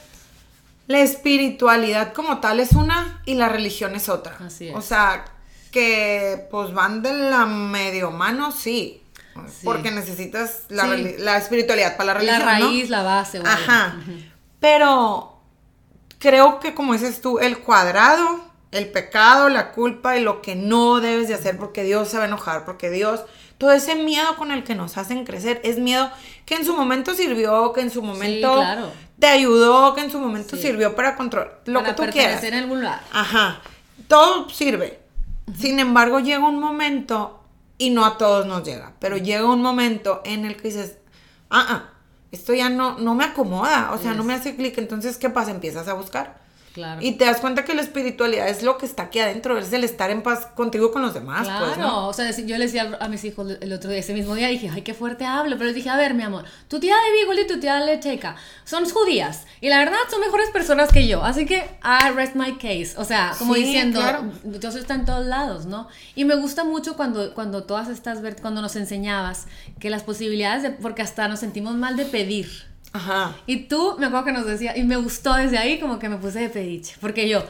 [0.87, 4.37] la espiritualidad como tal es una y la religión es otra.
[4.39, 4.75] Así es.
[4.75, 5.25] O sea,
[5.71, 9.03] que pues van de la medio mano, sí.
[9.47, 9.61] Sí.
[9.63, 11.15] Porque necesitas la, Sí.
[11.19, 12.59] la espiritualidad para la La religión.
[12.59, 12.67] ¿no?
[12.67, 13.41] raíz, la base.
[13.45, 13.95] Ajá.
[14.59, 15.39] Pero
[16.19, 20.99] creo que como dices tú, el cuadrado, el pecado, la culpa y lo que no
[20.99, 23.21] debes de hacer porque Dios se va a enojar, porque Dios,
[23.57, 26.09] todo ese miedo con el que nos hacen crecer, es miedo
[26.45, 28.91] que en su momento sirvió, que en su momento claro.
[29.19, 30.61] te ayudó, que en su momento Sí.
[30.63, 32.43] sirvió para controlar lo Para que tú quieras.
[32.43, 33.01] en algún lugar.
[33.11, 33.61] Ajá.
[34.07, 34.99] Todo sirve.
[35.57, 37.36] Sin embargo, llega un momento,
[37.77, 40.97] y no a todos nos llega, pero llega un momento en el que dices,
[41.49, 41.93] ah, ah,
[42.31, 44.77] esto ya no, no me acomoda, o sea, no me hace clic.
[44.77, 45.51] Entonces, ¿qué pasa?
[45.51, 46.39] Empiezas a buscar.
[46.77, 47.01] Claro.
[47.01, 49.83] Y te das cuenta que la espiritualidad es lo que está aquí adentro, es el
[49.83, 51.47] estar en paz contigo con los demás.
[51.47, 52.07] Claro, Pues, ¿no?
[52.07, 54.69] o sea, yo le decía a mis hijos el otro día, ese mismo día, dije,
[54.71, 57.41] ay, qué fuerte hablo, pero les dije, a ver, mi amor, tu tía de Beagle
[57.41, 61.23] y tu tía de Checa son judías, y la verdad son mejores personas que yo,
[61.23, 64.31] así que I rest my case, o sea, como Sí, diciendo, claro.
[64.43, 65.87] Dios está en todos lados, ¿no?
[66.13, 69.47] Y me gusta mucho cuando, cuando todas estas, cuando nos enseñabas
[69.79, 73.35] que las posibilidades, de, porque hasta nos sentimos mal de pedir, Ajá.
[73.45, 76.17] y tú, me acuerdo que nos decía, y me gustó desde ahí como que me
[76.17, 77.43] puse de pediche, porque yo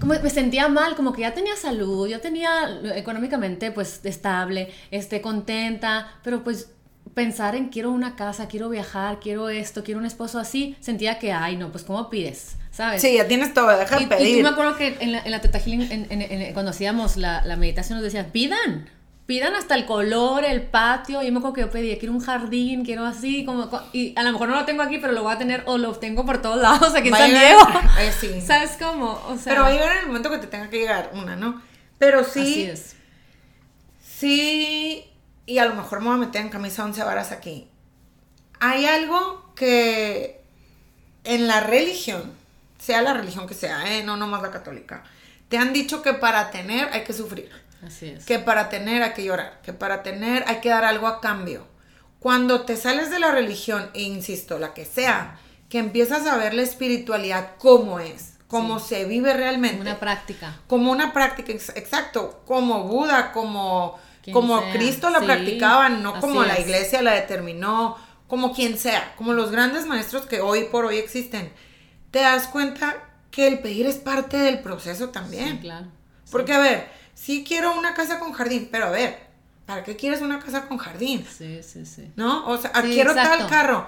[0.00, 5.20] como me sentía mal, como que ya tenía salud, ya tenía económicamente pues estable, este,
[5.20, 6.68] contenta, pero pues
[7.14, 11.32] pensar en quiero una casa, quiero viajar, quiero esto, quiero un esposo así, sentía que,
[11.32, 12.56] ay no, pues ¿cómo pides?
[12.72, 13.02] ¿Sabes?
[13.02, 14.42] Sí, ya tienes todo, deja Y, de y tú pedir.
[14.42, 17.54] me acuerdo que en la, en la Teta Healing, en- en- cuando hacíamos la, la
[17.54, 18.90] meditación, nos decían, pidan,
[19.26, 21.22] pidan hasta el color, el patio.
[21.22, 24.22] Yo me acuerdo que yo pedía, quiero un jardín, quiero así, como, co- y a
[24.22, 26.42] lo mejor no lo tengo aquí, pero lo voy a tener, o lo tengo por
[26.42, 27.60] todos lados aquí en San Diego.
[28.00, 28.40] Eh, sí.
[28.40, 29.12] ¿Sabes cómo?
[29.28, 31.36] O sea, Pero va a llegar en el momento que te tenga que llegar una,
[31.36, 31.62] ¿no?
[31.98, 32.96] Pero sí, así es.
[34.02, 35.04] Sí,
[35.46, 37.68] y a lo mejor me voy a meter en camisa once varas aquí.
[38.60, 40.40] Hay algo que
[41.24, 42.32] en la religión,
[42.78, 44.02] sea la religión que sea, ¿eh?
[44.04, 45.02] no nomás la católica,
[45.48, 47.50] te han dicho que para tener hay que sufrir,
[47.86, 48.24] Así es.
[48.24, 51.66] que para tener hay que llorar, que para tener hay que dar algo a cambio.
[52.18, 56.54] Cuando te sales de la religión, e insisto, la que sea, que empiezas a ver
[56.54, 60.56] la espiritualidad como es, como se vive realmente Una práctica.
[60.66, 66.02] como una práctica, ex- exacto, como Buda, como, Quien como sea, Cristo la sí, practicaban,
[66.02, 66.60] no así como la es.
[66.60, 67.96] iglesia la determinó,
[68.28, 71.52] como quien sea, como los grandes maestros que hoy por hoy existen.
[72.10, 72.96] Te das cuenta
[73.30, 75.56] que el pedir es parte del proceso también.
[75.56, 75.88] Sí, claro.
[76.30, 79.18] Porque, a ver, sí quiero una casa con jardín, pero a ver,
[79.66, 81.26] ¿para qué quieres una casa con jardín?
[81.26, 82.10] Sí, sí, sí.
[82.16, 82.46] ¿No?
[82.46, 83.38] O sea, Sí, quiero exacto.
[83.38, 83.86] tal carro,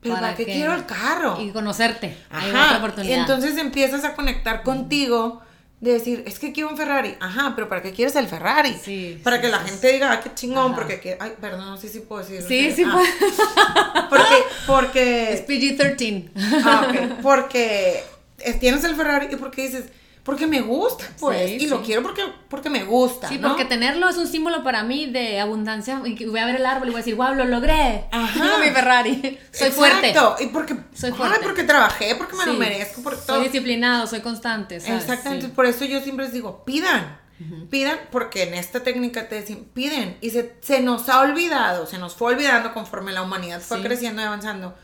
[0.00, 0.52] pero ¿para, ¿Para qué qué?
[0.52, 1.40] quiero el carro?
[1.40, 2.16] Y conocerte.
[2.30, 2.66] Hay Ajá.
[2.66, 3.16] otra oportunidad.
[3.16, 5.42] Y entonces empiezas a conectar contigo
[5.80, 7.16] de decir, es que quiero un Ferrari.
[7.20, 8.76] Ajá, pero ¿para qué quieres el Ferrari?
[8.82, 10.74] Sí, Para sí, que la sí, gente diga, ah, qué chingón, Ajá.
[10.74, 11.18] porque quiere...
[11.20, 12.42] Ay, perdón, no sé si puedo decir.
[12.42, 14.08] Sí, sí, ah, puede.
[14.66, 15.76] Porque, Es porque...
[15.76, 16.30] PG-13.
[16.64, 18.02] ah, ok, porque
[18.38, 19.84] eh, tienes el Ferrari y porque dices,
[20.28, 23.48] porque me gusta, pues, Sí, y lo quiero porque, porque me gusta, Sí, ¿no?
[23.48, 26.02] porque tenerlo es un símbolo para mí de abundancia.
[26.04, 28.04] Y voy a ver el árbol y voy a decir, wow, lo logré.
[28.12, 28.38] Ajá.
[28.38, 29.38] Tengo mi Ferrari.
[29.52, 30.10] Soy fuerte.
[30.10, 30.76] Exacto, y porque...
[30.92, 31.38] Soy Ay, fuerte.
[31.42, 33.38] porque trabajé, porque me lo merezco, porque todo...
[33.38, 34.80] Soy disciplinado, soy constante.
[34.80, 35.04] ¿sabes?
[35.04, 37.18] Exactamente, por eso yo siempre les digo, pidan,
[37.70, 41.96] pidan, porque en esta técnica te decimos, piden, y se, se nos ha olvidado, se
[41.96, 44.76] nos fue olvidando conforme la humanidad fue creciendo y avanzando,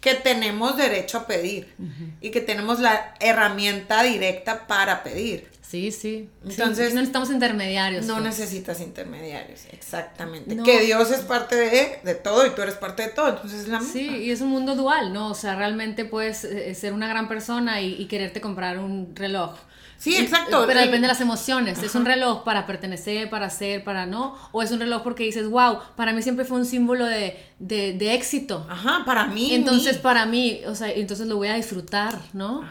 [0.00, 1.74] que tenemos derecho a pedir
[2.20, 5.48] y que tenemos la herramienta directa para pedir.
[5.62, 6.28] Sí, sí.
[6.44, 8.06] Entonces- Sí, no necesitamos intermediarios.
[8.06, 8.24] No pues.
[8.26, 10.54] necesitas intermediarios, exactamente.
[10.54, 10.62] No.
[10.62, 13.68] Que Dios es parte de, de todo y tú eres parte de todo, entonces es
[13.68, 13.92] la misma.
[13.92, 15.28] Sí, y es un mundo dual, ¿no?
[15.30, 19.56] O sea, realmente puedes eh, ser una gran persona y, y quererte comprar un reloj.
[19.98, 20.64] Sí, exacto.
[20.66, 21.82] Pero depende de las emociones.
[21.82, 24.36] ¿Es un reloj para pertenecer, para ser, para no?
[24.52, 27.92] ¿O es un reloj porque dices, wow, para mí siempre fue un símbolo de, de,
[27.94, 28.66] de éxito?
[28.68, 29.54] Ajá, para mí.
[29.54, 30.02] Entonces, mí.
[30.02, 32.64] para mí, o sea, entonces lo voy a disfrutar, ¿no?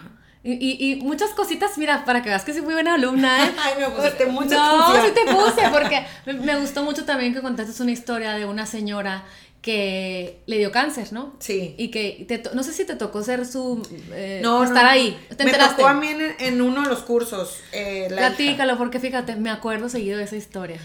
[0.48, 3.52] Y, y, y muchas cositas, mira, para que veas que soy muy buena alumna, ¿eh?
[3.64, 7.42] Ay, me pusiste mucha No, sí te puse, porque me, me gustó mucho también que
[7.42, 9.24] contaste una historia de una señora
[9.66, 11.36] que le dio cáncer, ¿no?
[11.40, 11.74] Sí.
[11.80, 13.82] Y que, te no sé si te tocó ser su...
[14.12, 15.20] eh, No, estar no, ahí.
[15.36, 15.78] ¿Te Me enteraste?
[15.78, 17.62] tocó a mí en, en uno de los cursos.
[17.72, 18.28] eh, la hija.
[18.28, 20.80] Platícalo, porque fíjate, me acuerdo seguido de esa historia.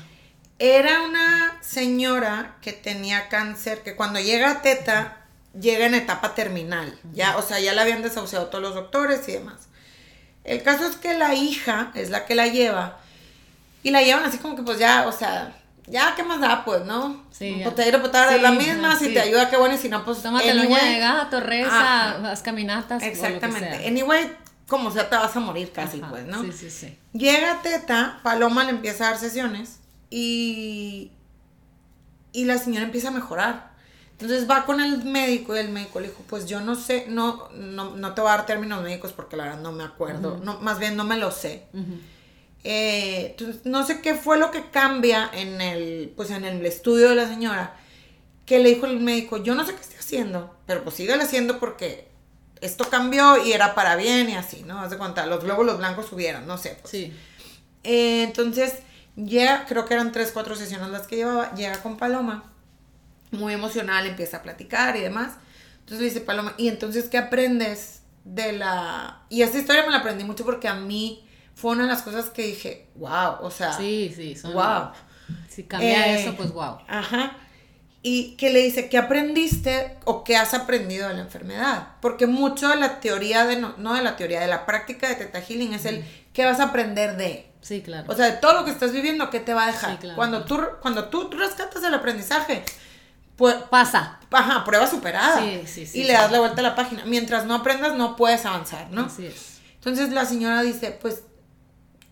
[0.58, 5.26] Era una señora que tenía cáncer, que cuando llega a teta,
[5.60, 6.98] llega en etapa terminal.
[7.12, 9.68] Ya, o sea, ya la habían desahuciado todos los doctores y demás.
[10.44, 12.98] El caso es que la hija es la que la lleva.
[13.82, 15.54] Y la llevan así como que pues ya, o sea,
[15.90, 16.64] ya, ¿qué más da?
[16.64, 17.24] Pues, ¿no?
[17.30, 19.14] Sí, potero, potero, es la Sí, misma, ajá, si sí.
[19.14, 20.22] te ayuda, qué bueno, y si no, pues.
[20.22, 20.94] Tómate la anyway.
[20.94, 23.02] de gato, reza, haz caminatas.
[23.02, 23.78] o lo que Exactamente.
[23.78, 23.88] sea.
[23.88, 24.32] Anyway,
[24.68, 26.42] como sea, te vas a morir casi, Ajá, pues, ¿no?
[26.42, 26.96] Sí, sí, sí.
[27.12, 31.10] Llega Teta, Paloma le empieza a dar sesiones y,
[32.32, 33.70] y la señora empieza a mejorar.
[34.12, 37.48] Entonces va con el médico y el médico le dijo, pues yo no sé, no,
[37.54, 40.60] no, no te voy a dar términos médicos porque la verdad no me acuerdo, no,
[40.60, 41.64] más bien no me lo sé.
[41.72, 41.98] Ujú.
[42.62, 47.14] Eh, no sé qué fue lo que cambia en el, pues en el estudio de
[47.14, 47.76] la señora,
[48.44, 51.58] que le dijo el médico, yo no sé qué estoy haciendo, pero pues síguele haciendo
[51.58, 52.08] porque
[52.60, 54.80] esto cambió y era para bien y así, ¿no?
[54.80, 56.76] Haz de cuenta, los glóbulos blancos subieron, no sé.
[56.80, 56.90] pues.
[56.90, 57.12] Sí.
[57.84, 58.74] Eh, entonces,
[59.16, 62.44] llega, creo que eran tres, cuatro sesiones las que llevaba, llega con Paloma,
[63.30, 65.34] muy emocional, empieza a platicar y demás.
[65.80, 69.22] Entonces le dice Paloma, ¿y entonces qué aprendes de la...?
[69.30, 71.24] Y esta historia me la aprendí mucho porque a mí
[71.60, 74.34] fue una de las cosas que dije, wow, o sea, Sí, sí.
[74.36, 74.90] son- wow.
[75.48, 76.78] Si cambia Eh, eso, pues wow.
[76.88, 77.36] Ajá.
[78.02, 81.88] Y que le dice, ¿qué aprendiste o qué has aprendido de la enfermedad?
[82.00, 85.16] Porque mucho de la teoría, de no, no de la teoría, de la práctica de
[85.16, 87.50] Teta Healing es el, ¿qué vas a aprender de?
[87.60, 88.10] Sí, claro.
[88.10, 89.90] O sea, de todo lo que estás viviendo, ¿qué te va a dejar?
[89.92, 90.16] Sí, claro.
[90.16, 92.64] Cuando tú, cuando tú rescatas el aprendizaje,
[93.36, 94.18] pues, Pasa.
[94.30, 95.38] ajá, prueba superada.
[95.40, 97.04] Sí, sí, sí, y le das la vuelta a la página.
[97.04, 99.06] Mientras no aprendas, no puedes avanzar, ¿no?
[99.06, 99.60] Así es.
[99.74, 101.22] Entonces la señora dice, pues,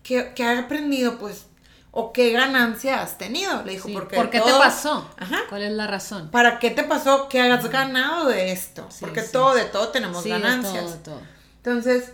[0.09, 1.17] ¿qué, qué has aprendido?
[1.19, 1.45] Pues,
[1.91, 3.63] ¿o qué ganancia has tenido?
[3.63, 5.07] Le dijo, Sí, porque ¿Por qué te todo- pasó?
[5.17, 5.37] Ajá.
[5.49, 6.29] ¿Cuál es la razón?
[6.31, 7.29] ¿Para qué te pasó?
[7.29, 8.87] ¿Qué has ganado de esto?
[8.89, 9.31] Sí, porque sí.
[9.31, 10.83] todo, de todo tenemos Sí, de ganancias.
[10.83, 11.21] todo, de todo.
[11.57, 12.13] Entonces,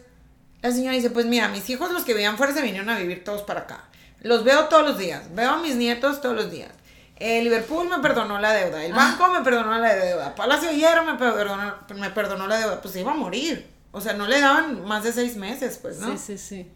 [0.61, 3.23] la señora dice, pues mira, mis hijos los que vivían fuera se vinieron a vivir
[3.23, 3.85] todos para acá.
[4.21, 6.71] Los veo todos los días, veo a mis nietos todos los días.
[7.17, 11.13] Eh, Liverpool me perdonó la deuda, el banco me perdonó la deuda, Palacio Hierro me
[11.13, 13.69] perdonó, me perdonó la deuda, pues se iba a morir.
[13.93, 16.11] O sea, no le daban más de seis meses, pues, ¿no?
[16.17, 16.71] Sí, sí, sí.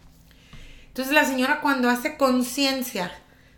[0.89, 3.11] Entonces la señora cuando hace conciencia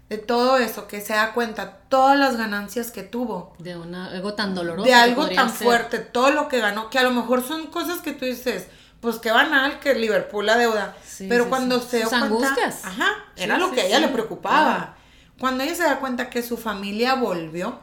[0.10, 4.34] de todo eso, que se da cuenta todas las ganancias que tuvo, De una, algo
[4.34, 4.86] tan doloroso.
[4.86, 5.66] de algo tan ser.
[5.66, 8.68] fuerte, todo lo que ganó, que a lo mejor son cosas que tú dices,
[9.00, 11.88] pues qué banal que Liverpool la deuda, Sí, pero sí, cuando sí.
[11.92, 12.86] se dio cuenta, angustias.
[12.86, 14.96] ajá, era lo que a ella le preocupaba.
[15.40, 17.80] Cuando ella se da cuenta que su familia volvió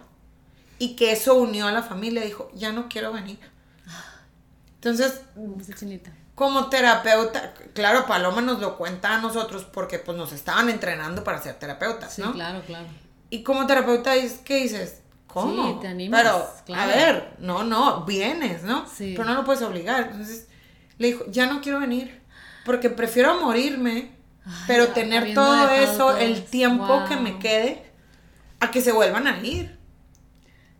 [0.79, 3.39] y que eso unió a la familia, dijo, ya no quiero venir.
[4.75, 5.23] Entonces,
[5.61, 6.13] Esa chinita.
[6.39, 11.43] Como terapeuta, claro, Paloma nos lo cuenta a nosotros porque pues nos estaban entrenando para
[11.43, 12.33] ser terapeutas, Sí, ¿no?
[12.33, 12.87] claro, claro.
[13.29, 14.13] Y como terapeuta,
[14.45, 15.03] ¿qué dices?
[15.27, 15.67] ¿Cómo?
[15.75, 16.83] Sí, te animas, Pero, claro.
[16.83, 18.87] a ver, no, no, vienes, ¿no?
[18.87, 19.15] Sí.
[19.17, 20.11] Pero no lo puedes obligar.
[20.13, 20.47] Entonces,
[20.97, 22.23] le dijo, ya no quiero venir,
[22.65, 24.13] porque prefiero morirme,
[24.47, 27.91] Ay, pero tener todo eso, todo el tiempo que me quede,
[28.61, 29.77] a que se vuelvan a ir.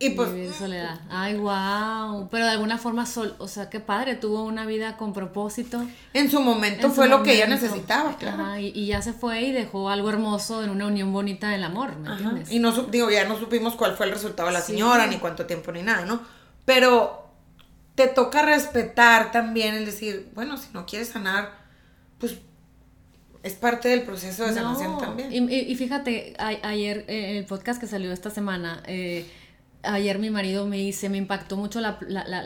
[0.01, 1.01] Y pues, Vivir soledad.
[1.09, 2.29] Ay, wow.
[2.31, 5.85] Pero de alguna forma, sol, o sea, qué padre, tuvo una vida con propósito.
[6.13, 8.43] en su momento En su fue lo que ella necesitaba, claro.
[8.43, 11.65] Ajá, y, y ya se fue y dejó algo hermoso en una unión bonita del
[11.65, 12.17] amor, ¿me Ajá.
[12.17, 12.49] entiendes?
[12.51, 14.71] Y no digo, ya no supimos cuál fue el resultado de la Sí.
[14.71, 16.21] señora, ni cuánto tiempo, ni nada, ¿no?
[16.63, 17.27] Pero
[17.95, 21.51] te toca respetar también el decir, bueno, si no quieres sanar,
[22.19, 22.35] pues
[23.43, 25.29] es parte del proceso de sanación No, también.
[25.51, 29.29] Y, fíjate, a- ayer, eh, el podcast que salió esta semana, eh,
[29.83, 32.43] ayer mi marido me dice, me impactó mucho la, la- la-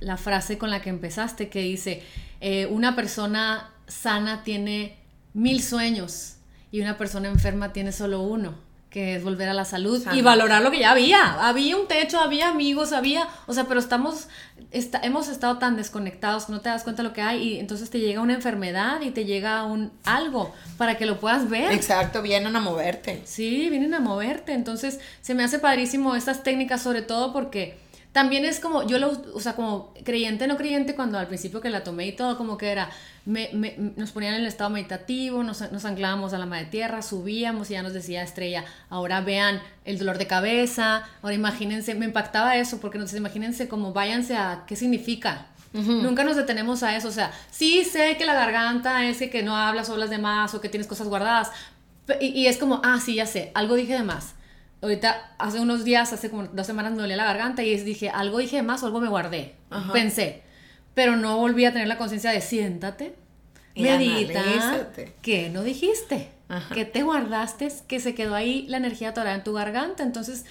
[0.00, 2.02] la- frase con la que empezaste, que dice,
[2.40, 4.96] eh, una persona sana tiene
[5.34, 6.36] mil sueños
[6.70, 8.63] y una persona enferma tiene solo uno
[8.94, 10.16] que es volver a la salud Sana.
[10.16, 11.46] y valorar lo que ya había.
[11.48, 14.28] Había un techo, había amigos, había, o sea, pero estamos,
[14.70, 17.58] está- hemos estado tan desconectados que no te das cuenta de lo que hay y
[17.58, 21.72] entonces te llega una enfermedad y te llega un algo para que lo puedas ver.
[21.72, 23.20] Exacto, vienen a moverte.
[23.24, 24.52] Sí, vienen a moverte.
[24.52, 27.76] Entonces, se me hace padrísimo estas técnicas, sobre todo porque
[28.14, 31.68] también es como, yo lo, o sea, como creyente, no creyente, cuando al principio que
[31.68, 32.88] la tomé y todo, como que era,
[33.26, 37.02] me, me- nos ponían en el estado meditativo, nos, nos anclábamos a la madre tierra,
[37.02, 42.04] subíamos y ya nos decía Estrella, ahora vean el dolor de cabeza, ahora imagínense, me
[42.06, 45.48] impactaba eso, porque nos imagínense como váyanse a qué significa.
[46.04, 49.42] Nunca nos detenemos a eso, o sea, sí sé que la garganta es que, que
[49.42, 51.50] no hablas o hablas de más o que tienes cosas guardadas,
[52.20, 54.34] y, y es como, ah, sí, ya sé, algo dije de más.
[54.84, 58.36] Ahorita, hace unos días, hace como dos semanas me dolía la garganta y dije, algo
[58.36, 59.54] dije más o algo me guardé.
[59.70, 59.94] Ajá.
[59.94, 60.42] Pensé.
[60.92, 63.14] Pero no volví a tener la conciencia de siéntate,
[63.74, 65.14] Y medita, analízate.
[65.22, 66.28] ¿qué no dijiste?
[66.50, 66.74] Ajá.
[66.74, 67.72] ¿Qué te guardaste?
[67.88, 70.02] Que se quedó ahí la energía atorada en tu garganta.
[70.02, 70.44] Entonces,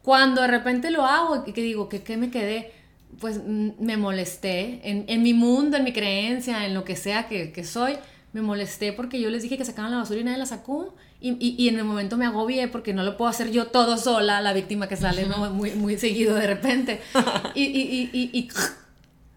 [0.00, 2.72] cuando de repente lo hago y que digo, que qué me quedé?
[3.20, 7.28] Pues mm, me molesté en, en mi mundo, en mi creencia, en lo que sea
[7.28, 7.98] que, que soy.
[8.34, 10.94] Me molesté porque yo les dije que sacaban la basura y nadie la sacó.
[11.20, 13.96] Y, y, y en el momento me agobié porque no lo puedo hacer yo todo
[13.96, 15.50] sola, la víctima que sale ¿no?
[15.50, 17.00] muy, muy seguido de repente.
[17.54, 18.48] Y, y, y, y, y-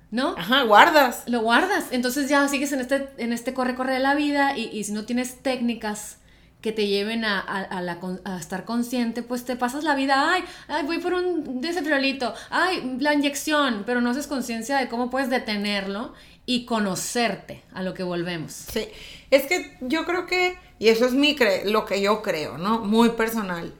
[0.09, 0.35] ¿no?
[0.37, 1.23] Ajá, guardas.
[1.27, 1.85] Lo guardas.
[1.91, 5.05] Entonces ya sigues en este, en este corre-corre de la vida y, y si no
[5.05, 6.17] tienes técnicas
[6.61, 10.43] que te lleven a, a, la, a, estar consciente, pues te pasas la vida, ay,
[10.67, 15.29] ay voy por un desepriolito, ay, la inyección, pero no haces conciencia de cómo puedes
[15.29, 16.13] detenerlo
[16.49, 18.53] y conocerte a lo que volvemos.
[18.53, 18.87] Sí,
[19.29, 22.79] es que yo creo que, y eso es mi lo que yo creo, ¿no?
[22.79, 23.73] Muy personal.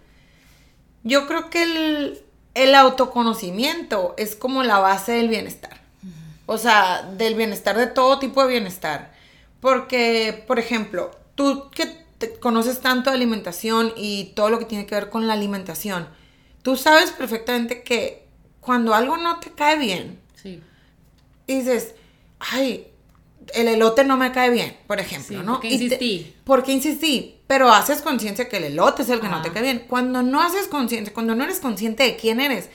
[1.04, 2.22] Yo creo que el,
[2.54, 5.80] el autoconocimiento es como la base del bienestar.
[6.46, 9.14] O sea, del bienestar de todo tipo de bienestar.
[9.62, 12.06] Porque, por ejemplo, tú que
[12.42, 16.10] conoces tanto de alimentación y todo lo que tiene que ver con la alimentación,
[16.64, 18.28] tú sabes perfectamente que
[18.60, 20.62] cuando algo no te cae bien, sí.
[21.48, 21.96] dices,
[22.40, 22.88] ay,
[23.54, 25.54] el elote no me cae bien, por ejemplo, ¿no?
[25.54, 26.36] Porque insistí.
[26.44, 27.34] porque insistí.
[27.48, 29.86] Pero haces conciencia que el elote es el que no te cae bien.
[29.88, 32.70] Cuando no haces conciencia, cuando no eres consciente de quién eres,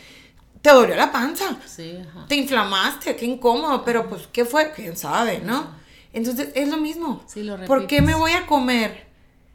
[0.62, 1.58] te dolió la panza.
[1.66, 2.26] Sí, ajá.
[2.26, 4.72] Te inflamaste, qué incómodo, pero pues, ¿qué fue?
[4.72, 5.66] ¿Quién sabe, no?
[6.12, 7.22] Entonces, es lo mismo.
[7.26, 9.06] Sí, lo ¿Por qué me voy a comer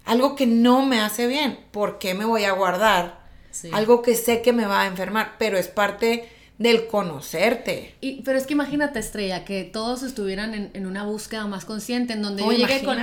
[0.05, 1.59] algo que no me hace bien?
[1.71, 3.25] ¿Por qué me voy a guardar
[3.71, 5.35] algo que sé que me va a enfermar?
[5.39, 7.95] Pero es parte del conocerte.
[8.01, 12.21] Y, pero es que imagínate, Estrella, que todos estuvieran en, una búsqueda más consciente, en
[12.21, 12.97] donde yo llegué con...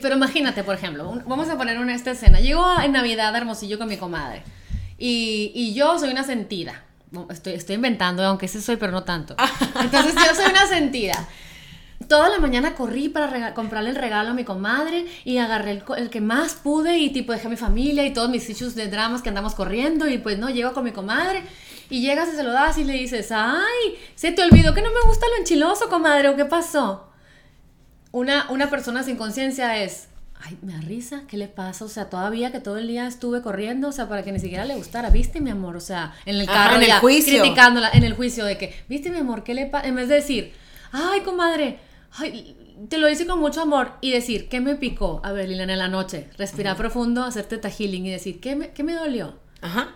[0.00, 2.40] pero imagínate, por ejemplo, vamos a poner una esta escena.
[2.40, 4.42] Llego en Navidad a Hermosillo con mi comadre.
[4.98, 6.82] Y, y yo soy una sentida.
[7.30, 9.36] Estoy, estoy inventando, aunque sí soy, pero no tanto.
[9.80, 11.28] Entonces yo soy una sentida.
[12.08, 16.10] Toda la mañana corrí para comprarle el regalo a mi comadre y agarré el, el,
[16.10, 19.22] que más pude y tipo dejé a mi familia y todos mis issues de dramas
[19.22, 21.42] que andamos corriendo y pues no, llego con mi comadre
[21.90, 24.90] y llegas y se lo das y le dices, ay, se te olvidó que no
[24.90, 27.08] me gusta lo enchiloso, comadre, ¿o qué pasó?
[28.12, 30.08] Una, una persona sin conciencia es,
[30.40, 31.84] ay, me da risa, ¿qué le pasa?
[31.84, 34.64] O sea, todavía que todo el día estuve corriendo, o sea, para que ni siquiera
[34.64, 35.76] le gustara, ¿viste, mi amor?
[35.76, 37.40] O sea, en el carro, en el juicio.
[37.40, 39.42] criticándola, en el juicio de que, ¿viste, mi amor?
[39.42, 39.88] ¿Qué le pasa?
[39.88, 40.52] En vez de decir,
[40.92, 41.78] ay, comadre,
[42.12, 42.56] ay,
[42.88, 45.20] te lo dice con mucho amor y decir, ¿qué me picó?
[45.24, 48.82] A ver, Liliana, en la noche, respirar profundo, hacerte healing y decir, ¿qué me, qué
[48.82, 49.38] me dolió?
[49.60, 49.94] Ajá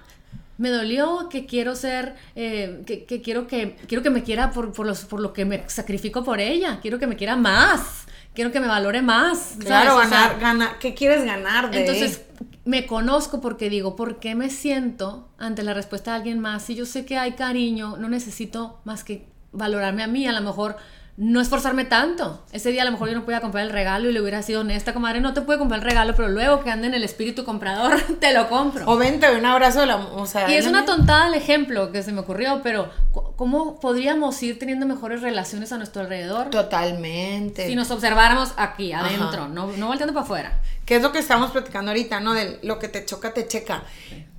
[0.59, 4.87] me dolió, que quiero ser, eh, que, quiero que quiero que me quiera por, por,
[4.87, 8.61] los, por lo que me sacrifico por ella, quiero que me quiera más, quiero que
[8.61, 9.57] me valore más.
[9.61, 12.23] Claro, ganar, ganar, ¿qué quieres ganar de Entonces,
[12.65, 16.65] me conozco porque digo, ¿por qué me siento ante la respuesta de alguien más?
[16.65, 20.43] Si yo sé que hay cariño, no necesito más que valorarme a mí, a lo
[20.43, 20.77] mejor
[21.19, 22.45] no esforzarme tanto.
[22.53, 24.61] Ese día a lo mejor yo no podía comprar el regalo y le hubiera sido
[24.61, 27.45] honesta, comadre, no te puedo comprar el regalo, pero luego que ande en el espíritu
[27.45, 28.89] comprador, te lo compro.
[28.89, 30.49] O vente, un abrazo, la, o sea...
[30.49, 32.89] Y es una tontada el ejemplo que se me ocurrió, pero
[33.35, 36.51] ¿cómo podríamos ir teniendo mejores relaciones a nuestro alrededor?
[36.51, 37.67] Totalmente.
[37.67, 40.63] Si nos observáramos aquí, adentro, no, no volteando para afuera.
[40.87, 42.33] ¿Qué es lo que estamos platicando ahorita, no?
[42.33, 43.83] De lo que te choca, te checa.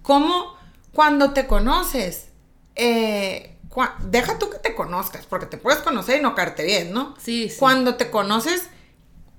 [0.01, 0.55] ¿Cómo
[0.93, 2.29] cuando te conoces...
[2.75, 3.58] Eh,
[3.99, 7.15] deja tú que te conozcas, porque te puedes conocer y no caerte bien, ¿no?
[7.19, 7.57] Sí, sí.
[7.59, 8.69] Cuando te conoces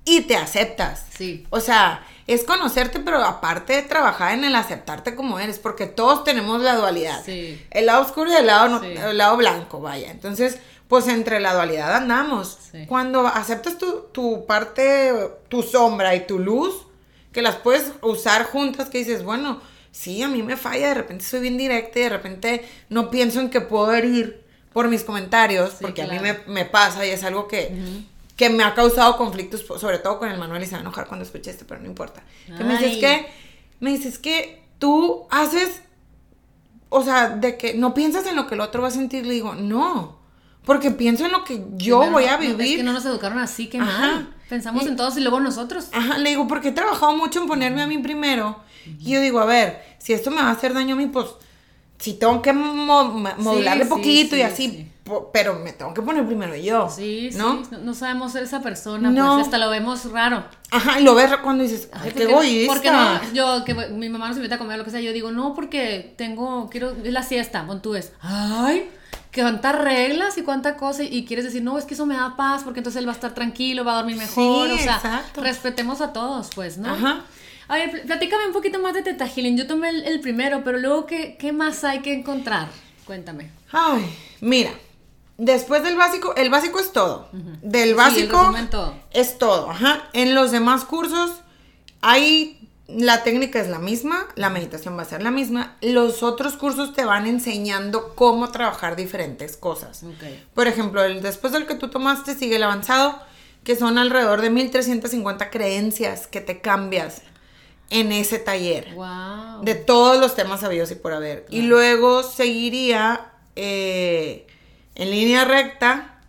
[0.05, 1.05] y te aceptas.
[1.15, 1.45] Sí.
[1.49, 6.23] O sea, es conocerte, pero aparte de trabajar en el aceptarte como eres, porque todos
[6.23, 7.21] tenemos la dualidad.
[7.25, 7.63] Sí.
[7.71, 10.09] El lado oscuro y el lado, el lado blanco, vaya.
[10.11, 12.57] Entonces, pues entre la dualidad andamos.
[12.71, 12.85] Sí.
[12.87, 15.13] Cuando aceptas tu, tu parte,
[15.49, 16.87] tu sombra y tu luz,
[17.31, 21.25] que las puedes usar juntas, que dices, bueno, sí, a mí me falla, de repente
[21.25, 25.75] soy bien directa y de repente no pienso en que puedo herir por mis comentarios,
[25.81, 28.03] porque a mí me, pasa y es algo que,
[28.37, 31.07] que me ha causado conflictos, sobre todo con el Manuel y se va a enojar
[31.07, 32.23] cuando escuche esto, pero no importa.
[32.45, 33.27] Que me dices que,
[33.79, 35.81] me dices que tú haces,
[36.89, 39.33] o sea, de que no piensas en lo que el otro va a sentir, le
[39.33, 40.19] digo, no.
[40.63, 42.61] Porque pienso en lo que yo voy a vivir.
[42.61, 44.33] es que no nos educaron así, mal.
[44.51, 45.87] Pensamos en todos y luego nosotros.
[45.93, 48.59] Ajá, le digo, porque he trabajado mucho en ponerme a mí primero.
[48.99, 51.27] Y yo digo, a ver, si esto me va a hacer daño a mí, pues
[51.97, 54.91] si tengo que modularle poquito y así,
[55.31, 56.89] pero me tengo que poner primero yo.
[56.89, 57.63] Sí, ¿no?
[57.63, 59.35] sí, no sabemos ser esa persona, no.
[59.35, 60.43] pues hasta lo vemos raro.
[60.69, 62.73] Ajá, y lo ves cuando dices, ay, qué egoísta.
[62.73, 65.13] Porque no, yo, que mi mamá no se invita a comer lo que sea, yo
[65.13, 68.89] digo, no, porque tengo, quiero, es la siesta, pon tú es, ay,
[69.33, 72.63] cuántas reglas y cuánta cosa, y quieres decir, no, es que eso me da paz,
[72.63, 75.41] porque entonces él va a estar tranquilo, va a dormir mejor, o sea, exacto.
[75.41, 76.93] respetemos a todos, pues, ¿no?
[76.93, 77.23] Ajá.
[77.67, 79.57] A ver, platícame un poquito más de Teta Healing.
[79.57, 82.67] Yo tomé el, primero, pero luego, ¿qué, ¿qué, más hay que encontrar?
[83.05, 83.49] Cuéntame.
[83.71, 84.71] Ay, mira.
[85.37, 87.29] Después del básico, el básico es todo.
[87.61, 88.53] Del básico
[89.11, 89.71] es todo.
[89.71, 90.09] Ajá.
[90.11, 91.31] En los demás cursos
[92.01, 92.60] hay
[92.97, 95.77] la técnica es la misma, la meditación va a ser la misma.
[95.81, 100.03] Los otros cursos te van enseñando cómo trabajar diferentes cosas.
[100.53, 103.21] Por ejemplo, el, después del que tú tomaste sigue el avanzado,
[103.63, 107.21] que son alrededor de 1350 creencias que te cambias
[107.89, 108.93] en ese taller.
[108.95, 109.63] Wow.
[109.63, 111.45] De todos los temas sabidos y por haber.
[111.49, 114.47] Y luego seguiría eh,
[114.95, 116.19] en línea recta,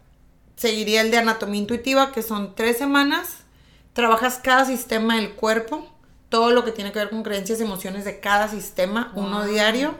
[0.57, 3.39] seguiría el de anatomía intuitiva, que son tres semanas.
[3.95, 5.92] Trabajas cada sistema del cuerpo
[6.33, 9.95] todo lo que tiene que ver con creencias y emociones de cada sistema, uno diario.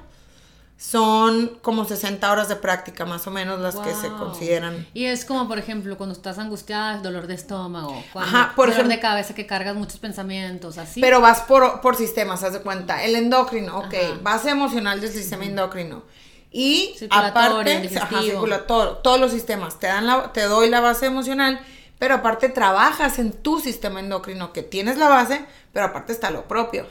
[0.77, 4.85] Son como 60 horas de práctica, más o menos, las que se consideran.
[4.95, 8.03] Y es como, por ejemplo, cuando estás angustiada, el dolor de estómago.
[8.13, 11.01] Cuando, Ajá, por dolor ejemplo- de cabeza que cargas muchos pensamientos, así.
[11.01, 13.05] Pero vas por, por sistemas, haz de cuenta.
[13.05, 14.19] El endocrino, ok, Ajá.
[14.23, 16.03] base emocional del sistema endocrino.
[16.51, 19.79] Y Circulatorio, aparte, ajá, circulatorio, todos los sistemas.
[19.79, 21.61] Te, dan la, te doy la base emocional,
[22.03, 26.49] pero aparte trabajas en tu sistema endocrino, que tienes la base, pero aparte está lo
[26.49, 26.85] propio.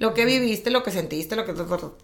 [0.00, 1.54] Lo que viviste, lo que sentiste, lo que...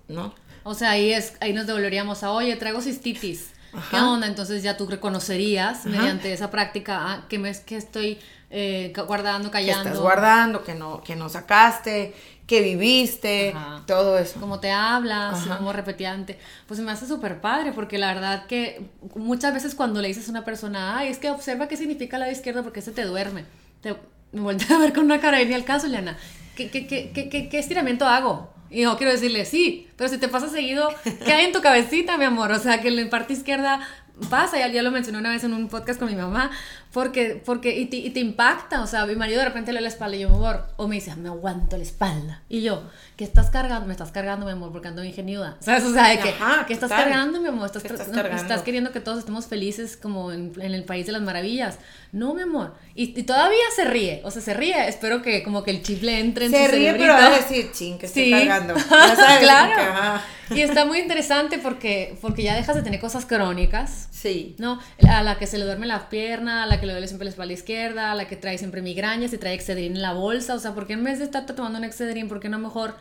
[0.06, 0.32] ¿No?
[0.62, 3.50] O sea, ahí, es, ahí nos devolveríamos a, oye, traigo cistitis.
[3.90, 4.28] ¿Qué onda?
[4.28, 9.54] Entonces ya tú reconocerías mediante esa práctica ah, que, me, que estoy eh, guardando, Que
[9.54, 9.88] callando.
[9.88, 12.14] estás guardando, que no, que no sacaste,
[12.52, 13.82] que viviste, Ajá.
[13.86, 14.38] todo eso.
[14.38, 15.56] cómo te hablas, Ajá.
[15.56, 16.38] cómo repetidamente.
[16.66, 20.28] Pues se me hace súper padre, porque la verdad que muchas veces cuando le dices
[20.28, 23.04] a una persona, ay, es que observa qué significa el lado izquierdo porque se te
[23.04, 23.46] duerme.
[23.80, 23.96] Te,
[24.32, 26.18] me volteé a ver con una cara de ni al caso, Liana.
[26.54, 28.52] ¿Qué, qué, qué, qué, qué, estiramiento hago?
[28.68, 30.90] Y yo quiero decirle, sí, pero si te pasa seguido,
[31.24, 32.52] ¿qué hay en tu cabecita, mi amor?
[32.52, 33.80] O sea, que en la parte izquierda
[34.28, 36.50] pasa, ya, ya lo mencioné una vez en un podcast con mi mamá,
[36.92, 39.82] porque, porque y te, y te impacta, o sea, mi marido de repente le da
[39.82, 42.82] la espalda y yo, mi amor, o me dice, me aguanto la espalda, y yo,
[43.16, 43.86] ¿qué estás cargando?
[43.86, 45.84] Me estás cargando, mi amor, porque ando ingeniosa, ¿sabes?
[45.84, 47.66] O sea, de que, Ajá, ¿qué estás cargando, mi amor?
[47.66, 48.42] Estás, ¿Qué tra- estás no, cargando?
[48.42, 51.78] estás queriendo que todos estemos felices como en, en el país de las maravillas.
[52.12, 52.74] No, mi amor.
[52.94, 56.02] Y, y todavía se ríe, o sea, se ríe, espero que como que el chip
[56.02, 57.04] le entre en Se su ríe, cerebrito.
[57.04, 58.30] pero va a decir, ching, que estoy Sí.
[58.30, 58.74] cargando.
[58.90, 60.20] Ya sabes, claro.
[60.48, 60.54] que.
[60.54, 64.08] Y está muy interesante porque, porque ya dejas de tener cosas crónicas.
[64.10, 64.54] Sí.
[64.58, 64.78] ¿no?
[65.08, 67.30] A la que se le duerme la pierna, a la que le duele siempre la
[67.30, 70.54] espalda izquierda, la que trae siempre migrañas y trae Excedrin en la bolsa.
[70.54, 72.96] O sea, ¿por qué en vez de estar tomando un Excedrin, por qué no mejor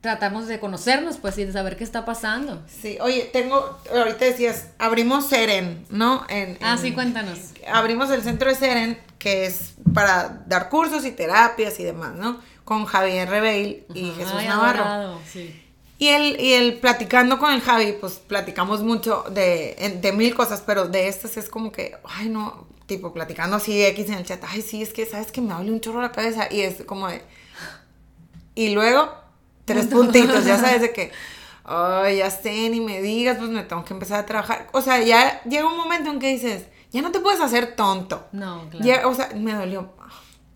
[0.00, 2.62] tratamos de conocernos, pues, y de saber qué está pasando?
[2.68, 6.24] Sí, oye, tengo, ahorita decías, abrimos Seren, ¿no?
[6.28, 7.38] En, Ah, sí, cuéntanos.
[7.72, 12.40] Abrimos el centro de Seren, que es para dar cursos y terapias y demás, ¿no?
[12.64, 14.84] Con Javier Rebeil y Jesús Ay, Navarro.
[14.84, 15.58] adorado, sí.
[15.98, 20.62] Y él, y él platicando con el Javi, pues platicamos mucho de, de mil cosas,
[20.64, 24.42] pero de estas es como que, ay no, tipo platicando así X en el chat,
[24.46, 27.08] ay sí, es que sabes que me duele un chorro la cabeza y es como
[27.08, 27.22] de...
[28.54, 29.12] Y luego,
[29.64, 31.12] tres puntitos, ya sabes de que,
[31.64, 34.68] ay, ya sé, ni me digas, pues me tengo que empezar a trabajar.
[34.72, 38.26] O sea, ya llega un momento en que dices, ya no te puedes hacer tonto.
[38.32, 38.84] No, claro.
[38.84, 39.90] Ya, o sea, me dolió.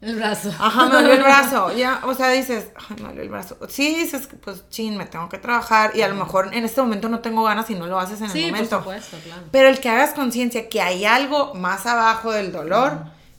[0.01, 0.51] El brazo.
[0.59, 1.75] Ajá, me dolió el brazo.
[1.77, 3.57] Ya, o sea, dices, ay, me dolió el brazo.
[3.69, 5.93] Sí, dices, pues, chin, me tengo que trabajar.
[5.97, 8.31] Y a lo mejor en este momento no tengo ganas y no lo haces en
[8.31, 8.79] Sí, el por momento.
[8.79, 9.43] supuesto, claro.
[9.51, 12.99] Pero el que hagas conciencia que hay algo más abajo del dolor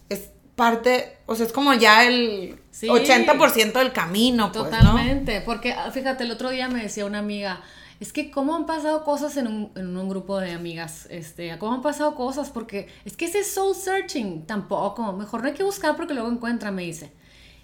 [0.09, 2.87] es parte, o sea, es como ya el Sí.
[2.87, 4.69] 80% del camino, pues, ¿no?
[4.69, 7.61] Totalmente, porque ah, fíjate, el otro día me decía una amiga,
[7.99, 11.73] es que cómo han pasado cosas en un, en un grupo de amigas, este, cómo
[11.73, 15.95] han pasado cosas, porque es que ese soul searching tampoco, mejor no hay que buscar
[15.95, 17.11] porque luego encuentran, me dice.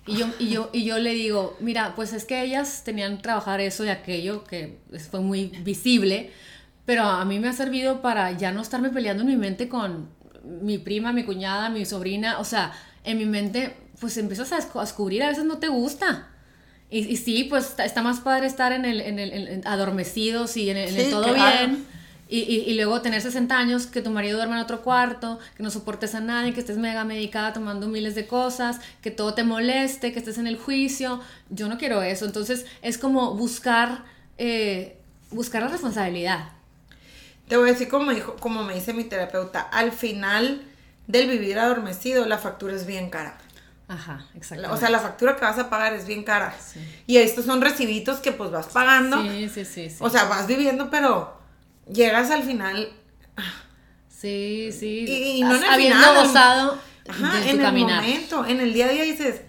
[0.05, 3.23] Y yo, y, yo, y yo le digo, mira, pues es que ellas tenían que
[3.23, 4.79] trabajar eso y aquello, que
[5.09, 6.31] fue muy visible,
[6.85, 10.09] pero a mí me ha servido para ya no estarme peleando en mi mente con
[10.43, 12.73] mi prima, mi cuñada, mi sobrina, o sea,
[13.05, 16.32] en mi mente, pues empiezas a descubrir, a veces no te gusta.
[16.89, 20.57] Y, y sí, pues está, está más padre estar en el, en el, en- adormecidos
[20.57, 21.57] y en el, en el Sí, todo claro.
[21.73, 21.85] bien.
[22.29, 25.63] Y, y- y luego tener 60 años, que tu marido duerma en otro cuarto, que
[25.63, 29.43] no soportes a nadie, que estés mega medicada tomando miles de cosas, que todo te
[29.43, 31.19] moleste, que estés en el juicio.
[31.49, 32.25] Yo no quiero eso.
[32.25, 34.03] Entonces es como buscar,
[34.37, 34.97] eh,
[35.31, 36.49] buscar la responsabilidad.
[37.47, 40.61] Te voy a decir como dijo, como me dice mi terapeuta, al final
[41.07, 43.37] del vivir adormecido, la factura es bien cara.
[43.93, 44.71] Ajá, exacto.
[44.73, 46.55] O sea, la factura que vas a pagar es bien cara.
[46.59, 46.79] Sí.
[47.05, 49.21] Y estos son recibitos que pues vas pagando.
[49.21, 49.89] Sí, sí, sí.
[49.89, 51.37] Sí, O sea, vas viviendo, pero
[51.91, 52.89] llegas al final.
[54.09, 54.69] sí.
[54.77, 55.05] sí.
[55.07, 58.73] Y- y no en el Habiendo final, gozado Ajá, de en el momento, en el
[58.73, 59.41] día a día dices,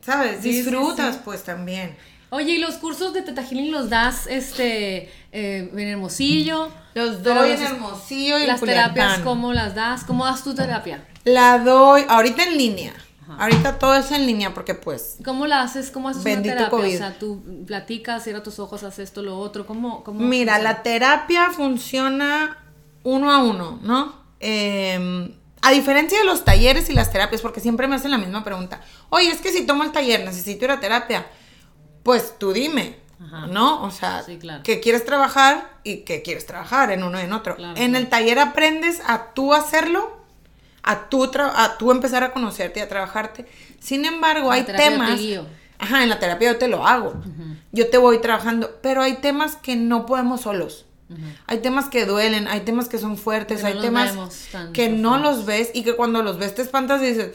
[0.00, 0.38] ¿sabes?
[0.42, 1.96] Sí, sí, Disfrutas pues también.
[2.30, 6.70] Oye, ¿y los cursos de Teta Healing los das este, eh, en Hermosillo?
[6.94, 9.20] Los doy en Hermosillo y Las terapias.
[9.20, 10.04] ¿cómo las das?
[10.04, 11.04] ¿Cómo das tu terapia?
[11.24, 12.92] La doy ahorita en línea.
[13.38, 15.90] Ahorita todo es en línea porque pues ¿Cómo la haces?
[15.90, 16.70] ¿Cómo haces una terapia?
[16.70, 16.94] COVID.
[16.94, 19.66] O sea, tú platicas, cierra tus ojos, haces esto, lo otro.
[19.66, 20.04] ¿Cómo?
[20.04, 20.72] cómo Mira, funciona?
[20.72, 22.58] la terapia funciona
[23.02, 24.14] uno a uno, ¿no?
[24.40, 28.44] Eh, a diferencia de los talleres y las terapias, porque siempre me hacen la misma
[28.44, 28.80] pregunta.
[29.08, 31.26] Oye, es que si tomo el taller, necesito ir a terapia.
[32.04, 33.46] Pues tú dime, Ajá.
[33.48, 33.82] ¿no?
[33.82, 34.62] O sea, Sí, claro.
[34.62, 37.56] que quieres trabajar y que quieres trabajar en uno y en otro.
[37.56, 38.04] Claro, en claro.
[38.04, 40.15] el taller aprendes a tú hacerlo,
[40.86, 43.44] a tú, tra- a tú empezar a conocerte y a trabajarte.
[43.80, 45.10] Sin embargo, hay temas...
[45.78, 47.14] Ajá, en la terapia yo te lo hago.
[47.72, 50.86] Yo te voy trabajando, pero hay temas que no podemos solos.
[51.46, 54.12] Hay temas que duelen, hay temas que son fuertes, Que hay temas
[54.72, 57.30] que no los ves y que cuando los ves te espantas y dices,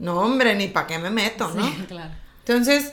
[0.00, 1.64] no hombre, ni para qué me meto, ¿no?
[1.64, 2.10] Sí, claro.
[2.44, 2.92] Entonces,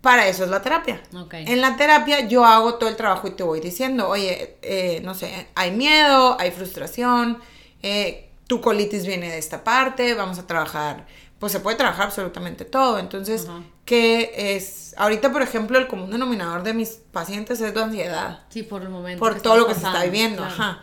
[0.00, 1.00] para eso es la terapia.
[1.46, 5.14] En la terapia yo hago todo el trabajo y te voy diciendo, oye, eh, no
[5.14, 7.38] sé, hay miedo, hay frustración,
[7.82, 11.06] eh, tu colitis viene de esta parte, vamos a trabajar,
[11.38, 12.98] pues se puede trabajar absolutamente todo.
[12.98, 13.46] Entonces.
[13.84, 14.94] ¿qué es?
[14.96, 18.88] Ahorita, por ejemplo, el común denominador de mis pacientes es la ansiedad, Sí, por el
[18.88, 19.18] momento.
[19.18, 20.54] por todo lo que se está viviendo, claro.
[20.54, 20.82] ajá.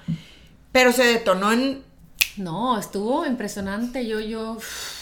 [0.71, 1.83] Pero se detonó en
[2.37, 4.05] No, estuvo impresionante.
[4.07, 4.57] Yo, yo,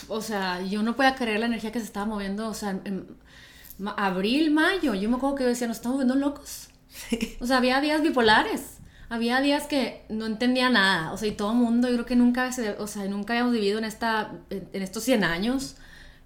[0.08, 2.48] o sea, yo no podía creer la energía que se estaba moviendo.
[2.48, 3.18] O sea, en
[3.98, 6.70] abril, mayo, yo me acuerdo que yo decía, nos estamos volviendo locos.
[7.42, 8.79] O sea, había días bipolares.
[9.10, 11.12] Había días que no entendía nada.
[11.14, 13.54] O sea, y todo el mundo, yo creo que nunca, se, o sea, nunca habíamos
[13.54, 15.76] vivido en, esta, en, estos 100 años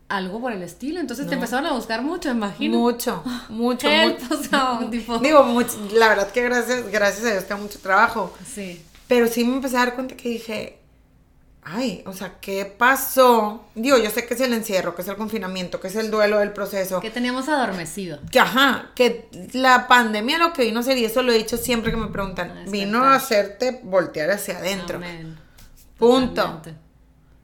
[0.09, 0.99] algo por el estilo.
[0.99, 2.77] Entonces te empezaron a buscar mucho, imagino.
[2.77, 4.35] mucho, mucho, Help, mucho.
[4.39, 7.79] o sea, un tipo- Digo, mucho- la verdad que gracias, gracias a Dios tengo mucho
[7.79, 8.33] trabajo.
[8.45, 8.81] Sí.
[9.07, 10.77] Pero sí me empecé a dar cuenta que dije,
[11.65, 13.65] ay, o sea, ¿qué pasó?
[13.75, 16.39] Digo, yo sé que es el encierro, que es el confinamiento, que es el duelo
[16.39, 16.99] del proceso.
[16.99, 18.19] Que teníamos adormecido.
[18.31, 21.57] Que ajá, que la pandemia lo que vino a hacer, y eso lo he dicho
[21.57, 24.97] siempre que me preguntan, vino a hacerte voltear hacia adentro.
[24.97, 25.37] Amén.
[25.97, 26.41] Punto.
[26.43, 26.75] Totalmente.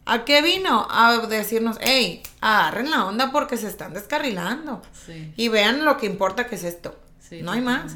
[0.05, 0.87] ¿A qué vino?
[0.89, 4.81] A decirnos, hey, agarren la onda porque se están descarrilando.
[5.05, 5.33] Sí.
[5.37, 6.99] Y vean lo que importa que es esto.
[7.19, 7.95] Sí, no hay más.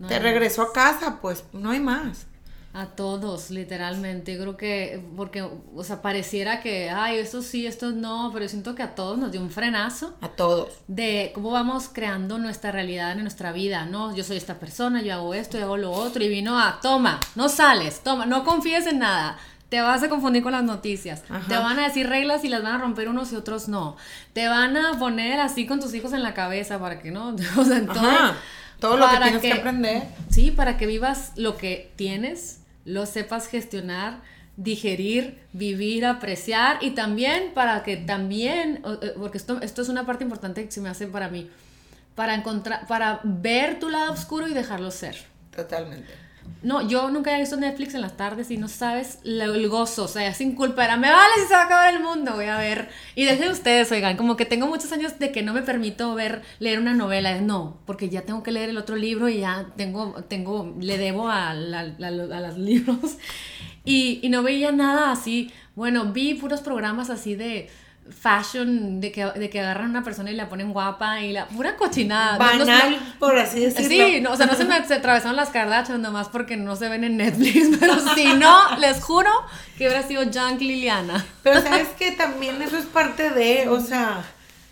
[0.00, 2.26] No Te hay regresó a casa, pues no hay más.
[2.74, 4.34] A todos, literalmente.
[4.34, 8.48] Yo creo que, porque, o sea, pareciera que, ay, esto sí, esto no, pero yo
[8.48, 10.68] siento que a todos nos dio un frenazo A todos.
[10.88, 14.14] de cómo vamos creando nuestra realidad en nuestra vida, ¿no?
[14.16, 17.20] Yo soy esta persona, yo hago esto, yo hago lo otro, y vino a, toma,
[17.34, 19.36] no sales, toma, no confíes en nada.
[19.68, 21.22] Te vas a confundir con las noticias.
[21.30, 21.46] Ajá.
[21.48, 23.96] Te van a decir reglas y las van a romper unos y otros no.
[24.34, 27.34] Te van a poner así con tus hijos en la cabeza para que no.
[27.58, 28.34] O sea, en todo- Ajá.
[28.80, 30.02] Todo lo que tienes que aprender.
[30.28, 34.20] Sí, para que vivas lo que tienes, lo sepas gestionar,
[34.56, 40.24] digerir, vivir, apreciar y también para que también, eh, porque esto, esto es una parte
[40.24, 41.50] importante que se me hace para mí,
[42.14, 45.16] para encontrar, para ver tu lado oscuro y dejarlo ser.
[45.54, 46.12] Totalmente.
[46.62, 50.04] No, yo nunca había visto Netflix en las tardes y no sabes lo- el gozo,
[50.04, 52.44] o sea, sin culpa, era, me vale si se va a acabar el mundo, voy
[52.46, 52.88] a ver.
[53.16, 56.42] Y dejen ustedes, oigan, como que tengo muchos años de que no me permito ver,
[56.60, 60.22] leer una novela, no, porque ya tengo que leer el otro libro y ya tengo,
[60.28, 63.16] tengo, le debo a, la- la- a los libros.
[63.84, 67.68] Y, y no veía nada así, bueno, vi puros programas así de
[68.10, 71.46] fashion, de que, de que agarran a una persona y la ponen guapa y la
[71.48, 72.32] pura cochinada.
[72.32, 73.88] No- Banal, no- por así decirlo.
[74.06, 76.88] Sí, no, o sea, no se me se atravesaron las Kardashian nomás porque no se
[76.88, 79.30] ven en Netflix, pero si no, les juro
[79.78, 81.24] que hubiera sido Junk Liliana.
[81.42, 84.22] Pero sabes que también eso es parte de, o sea,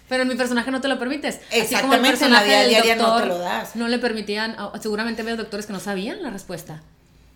[0.08, 1.36] Pero en mi personaje no te lo permites.
[1.36, 3.76] Así como el Exactamente, en la personaje vida del diaria no doctor te lo das.
[3.76, 6.82] no le permitían, seguramente había doctores que no sabían la respuesta.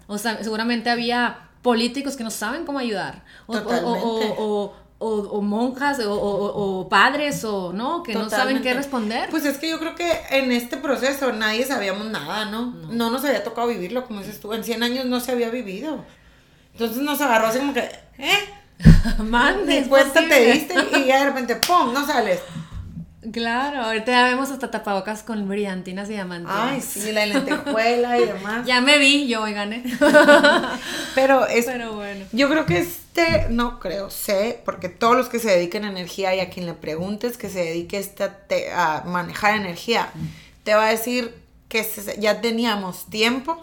[0.07, 3.23] O sea, seguramente había políticos que no saben cómo ayudar.
[3.47, 4.84] O, o- o- Totalmente.
[5.05, 9.29] O- o- monjas o, o- o padres o no, que no saben qué responder.
[9.31, 12.67] Pues es que yo creo que en este proceso nadie sabíamos nada, ¿no?
[12.91, 14.53] No, nos había tocado vivirlo, como dices tú.
[14.53, 16.05] En 100 años no se había vivido.
[16.73, 17.89] Entonces nos agarró así como que,
[18.19, 18.39] ¿eh?
[19.19, 21.93] Mande, Ni es cuenta te diste y ya de repente, ¡pum!
[21.93, 22.41] No sales.
[23.33, 26.53] Claro, ahorita ya vemos hasta tapabocas con brillantinas y diamantes.
[26.55, 28.67] Ay, sí, la lentejuela y demás.
[28.67, 29.83] Ya me vi, yo hoy gané.
[31.15, 32.25] Pero es Pero bueno.
[32.33, 36.35] Yo creo que este, no creo, sé, porque todos los que se dediquen a energía
[36.35, 40.09] y a quien le preguntes que se dedique este a, te- a manejar energía,
[40.65, 41.35] te va a decir
[41.69, 43.63] que se- ya teníamos tiempo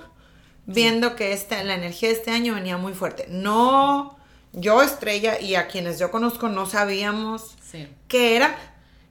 [0.66, 3.26] viendo que esta, la energía de este año venía muy fuerte.
[3.30, 4.18] No,
[4.54, 7.88] yo estrella y a quienes yo conozco no sabíamos Sí.
[8.08, 8.56] qué era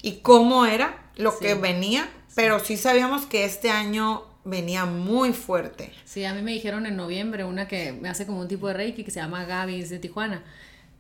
[0.03, 1.39] y cómo era lo Sí.
[1.41, 5.93] que venía, pero sí sabíamos que este año venía muy fuerte.
[6.05, 8.75] Sí, a mí me dijeron en noviembre, una que me hace como un tipo de
[8.75, 10.43] Reiki que se llama Gaby, es de Tijuana.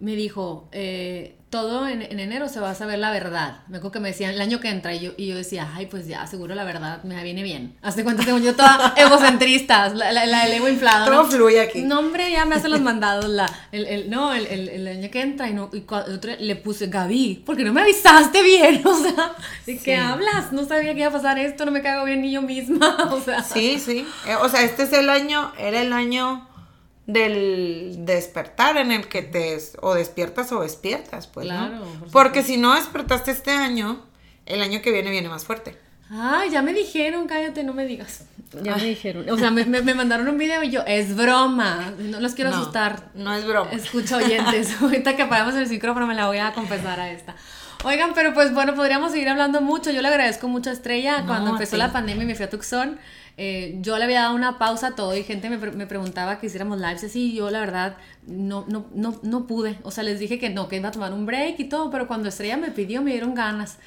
[0.01, 3.59] Me dijo, eh, todo en, en enero se va a saber la verdad.
[3.69, 5.87] Me acuerdo que me decían el año que entra y yo, y yo decía, ay,
[5.87, 7.77] pues ya, seguro la verdad me viene bien.
[7.83, 11.05] Hace cuenta tengo yo toda egocentrista, la, la, la del ego inflado.
[11.07, 11.29] Todo ¿no?
[11.29, 11.83] fluye aquí.
[11.83, 13.27] No, hombre, ya me hacen los mandados.
[13.29, 16.57] La, el, el- no, el, el, el año que entra y, no, y otro le
[16.57, 18.81] puse Gaby, porque no me avisaste bien.
[18.91, 19.33] O sea,
[19.67, 20.53] ¿de qué hablas?
[20.53, 22.97] No sabía que iba a pasar esto, no me cago bien ni yo misma.
[23.11, 24.07] O sea, Sí, sí.
[24.27, 26.47] Eh, o sea, este es el año, era el año
[27.13, 31.69] del despertar en el que te o despiertas o despiertas, pues, ¿no?
[31.69, 34.05] Claro, por Porque si no despertaste este año,
[34.47, 35.77] el año que viene viene más fuerte.
[36.13, 38.25] Ay, ya me dijeron, cállate, no me digas.
[38.63, 39.31] Ya me dijeron.
[39.31, 41.93] O sea, me, me- me mandaron un video y yo, es broma.
[41.99, 43.11] No los quiero No, asustar.
[43.15, 43.71] No es broma.
[43.71, 44.75] Escucha oyentes.
[44.83, 47.37] Ahorita que apagamos el micrófono me la voy a confesar a esta.
[47.85, 49.93] Oigan, pero pues bueno, podríamos seguir hablando mucho.
[49.93, 51.21] Yo le agradezco mucho a Estrella.
[51.21, 52.99] No, Cuando empezó la pandemia y me fui a Tucson,
[53.43, 56.47] eh, yo le había dado una pausa a todo y gente me, me preguntaba que
[56.47, 57.33] hiciéramos lives así.
[57.33, 59.79] y Yo, la verdad, no, no, no, no pude.
[59.83, 62.07] O sea, les dije que no, que iba a tomar un break y todo, pero
[62.07, 63.79] cuando Estrella me pidió, me dieron ganas.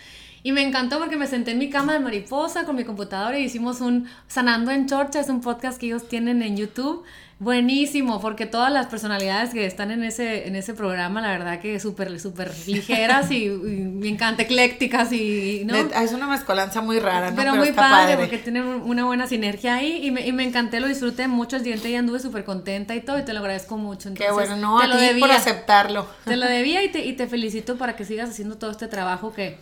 [0.46, 3.46] Y me encantó porque me senté en mi cama de mariposa con mi computadora y
[3.46, 7.06] hicimos un Sanando en Chorcha, es un podcast que ellos tienen en YouTube.
[7.40, 11.80] Buenísimo, porque todas las personalidades que están en ese, en ese programa, la verdad que
[11.80, 15.76] súper, súper ligeras y, me encanta, eclécticas y, ¿no?
[15.76, 17.36] Es una mezcolanza muy rara, ¿no?
[17.36, 20.88] Pero, muy padre, porque tienen una buena sinergia ahí y me, y me encanté, lo
[20.88, 24.14] disfruté mucho el siguiente día anduve súper contenta y todo y te lo agradezco mucho.
[24.14, 26.08] Qué bueno, no, te a lo ti por aceptarlo.
[26.26, 29.34] Te lo debía y te, y te felicito para que sigas haciendo todo este trabajo
[29.34, 29.58] que,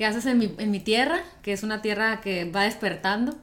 [0.00, 3.36] que haces en mi, en mi tierra, que es una tierra que va despertando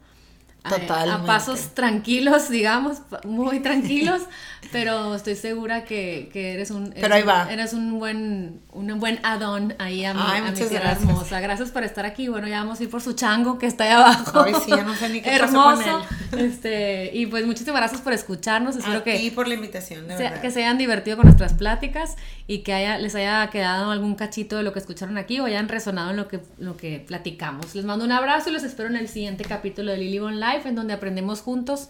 [0.73, 4.21] a pasos tranquilos, digamos, muy tranquilos,
[4.71, 7.51] pero estoy segura que, que eres un pero ahí va.
[7.51, 11.39] eres un buen un buen add-on ahí a mi, a tierra hermosa.
[11.39, 12.27] Gracias por estar aquí.
[12.27, 14.41] Bueno, ya vamos a ir por su chango que está ahí abajo.
[14.41, 15.77] Ay, sí, ya no sé ni qué Hermoso.
[15.77, 16.45] Pasó con él.
[16.45, 18.75] Este, y pues muchísimas gracias por escucharnos.
[18.75, 20.41] Espero que y por la invitación, de verdad.
[20.41, 22.15] que se hayan divertido con nuestras pláticas
[22.45, 25.69] y que haya, les haya quedado algún cachito de lo que escucharon aquí o hayan
[25.69, 27.73] resonado en lo que lo que platicamos.
[27.75, 30.75] Les mando un abrazo y los espero en el siguiente capítulo de Lily Bon En
[30.75, 31.89] donde aprendemos juntos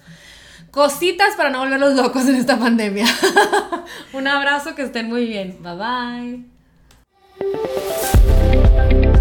[0.71, 3.05] cositas para no volverlos locos en esta pandemia.
[4.13, 5.57] Un abrazo, que estén muy bien.
[5.61, 6.45] Bye
[9.01, 9.16] bye.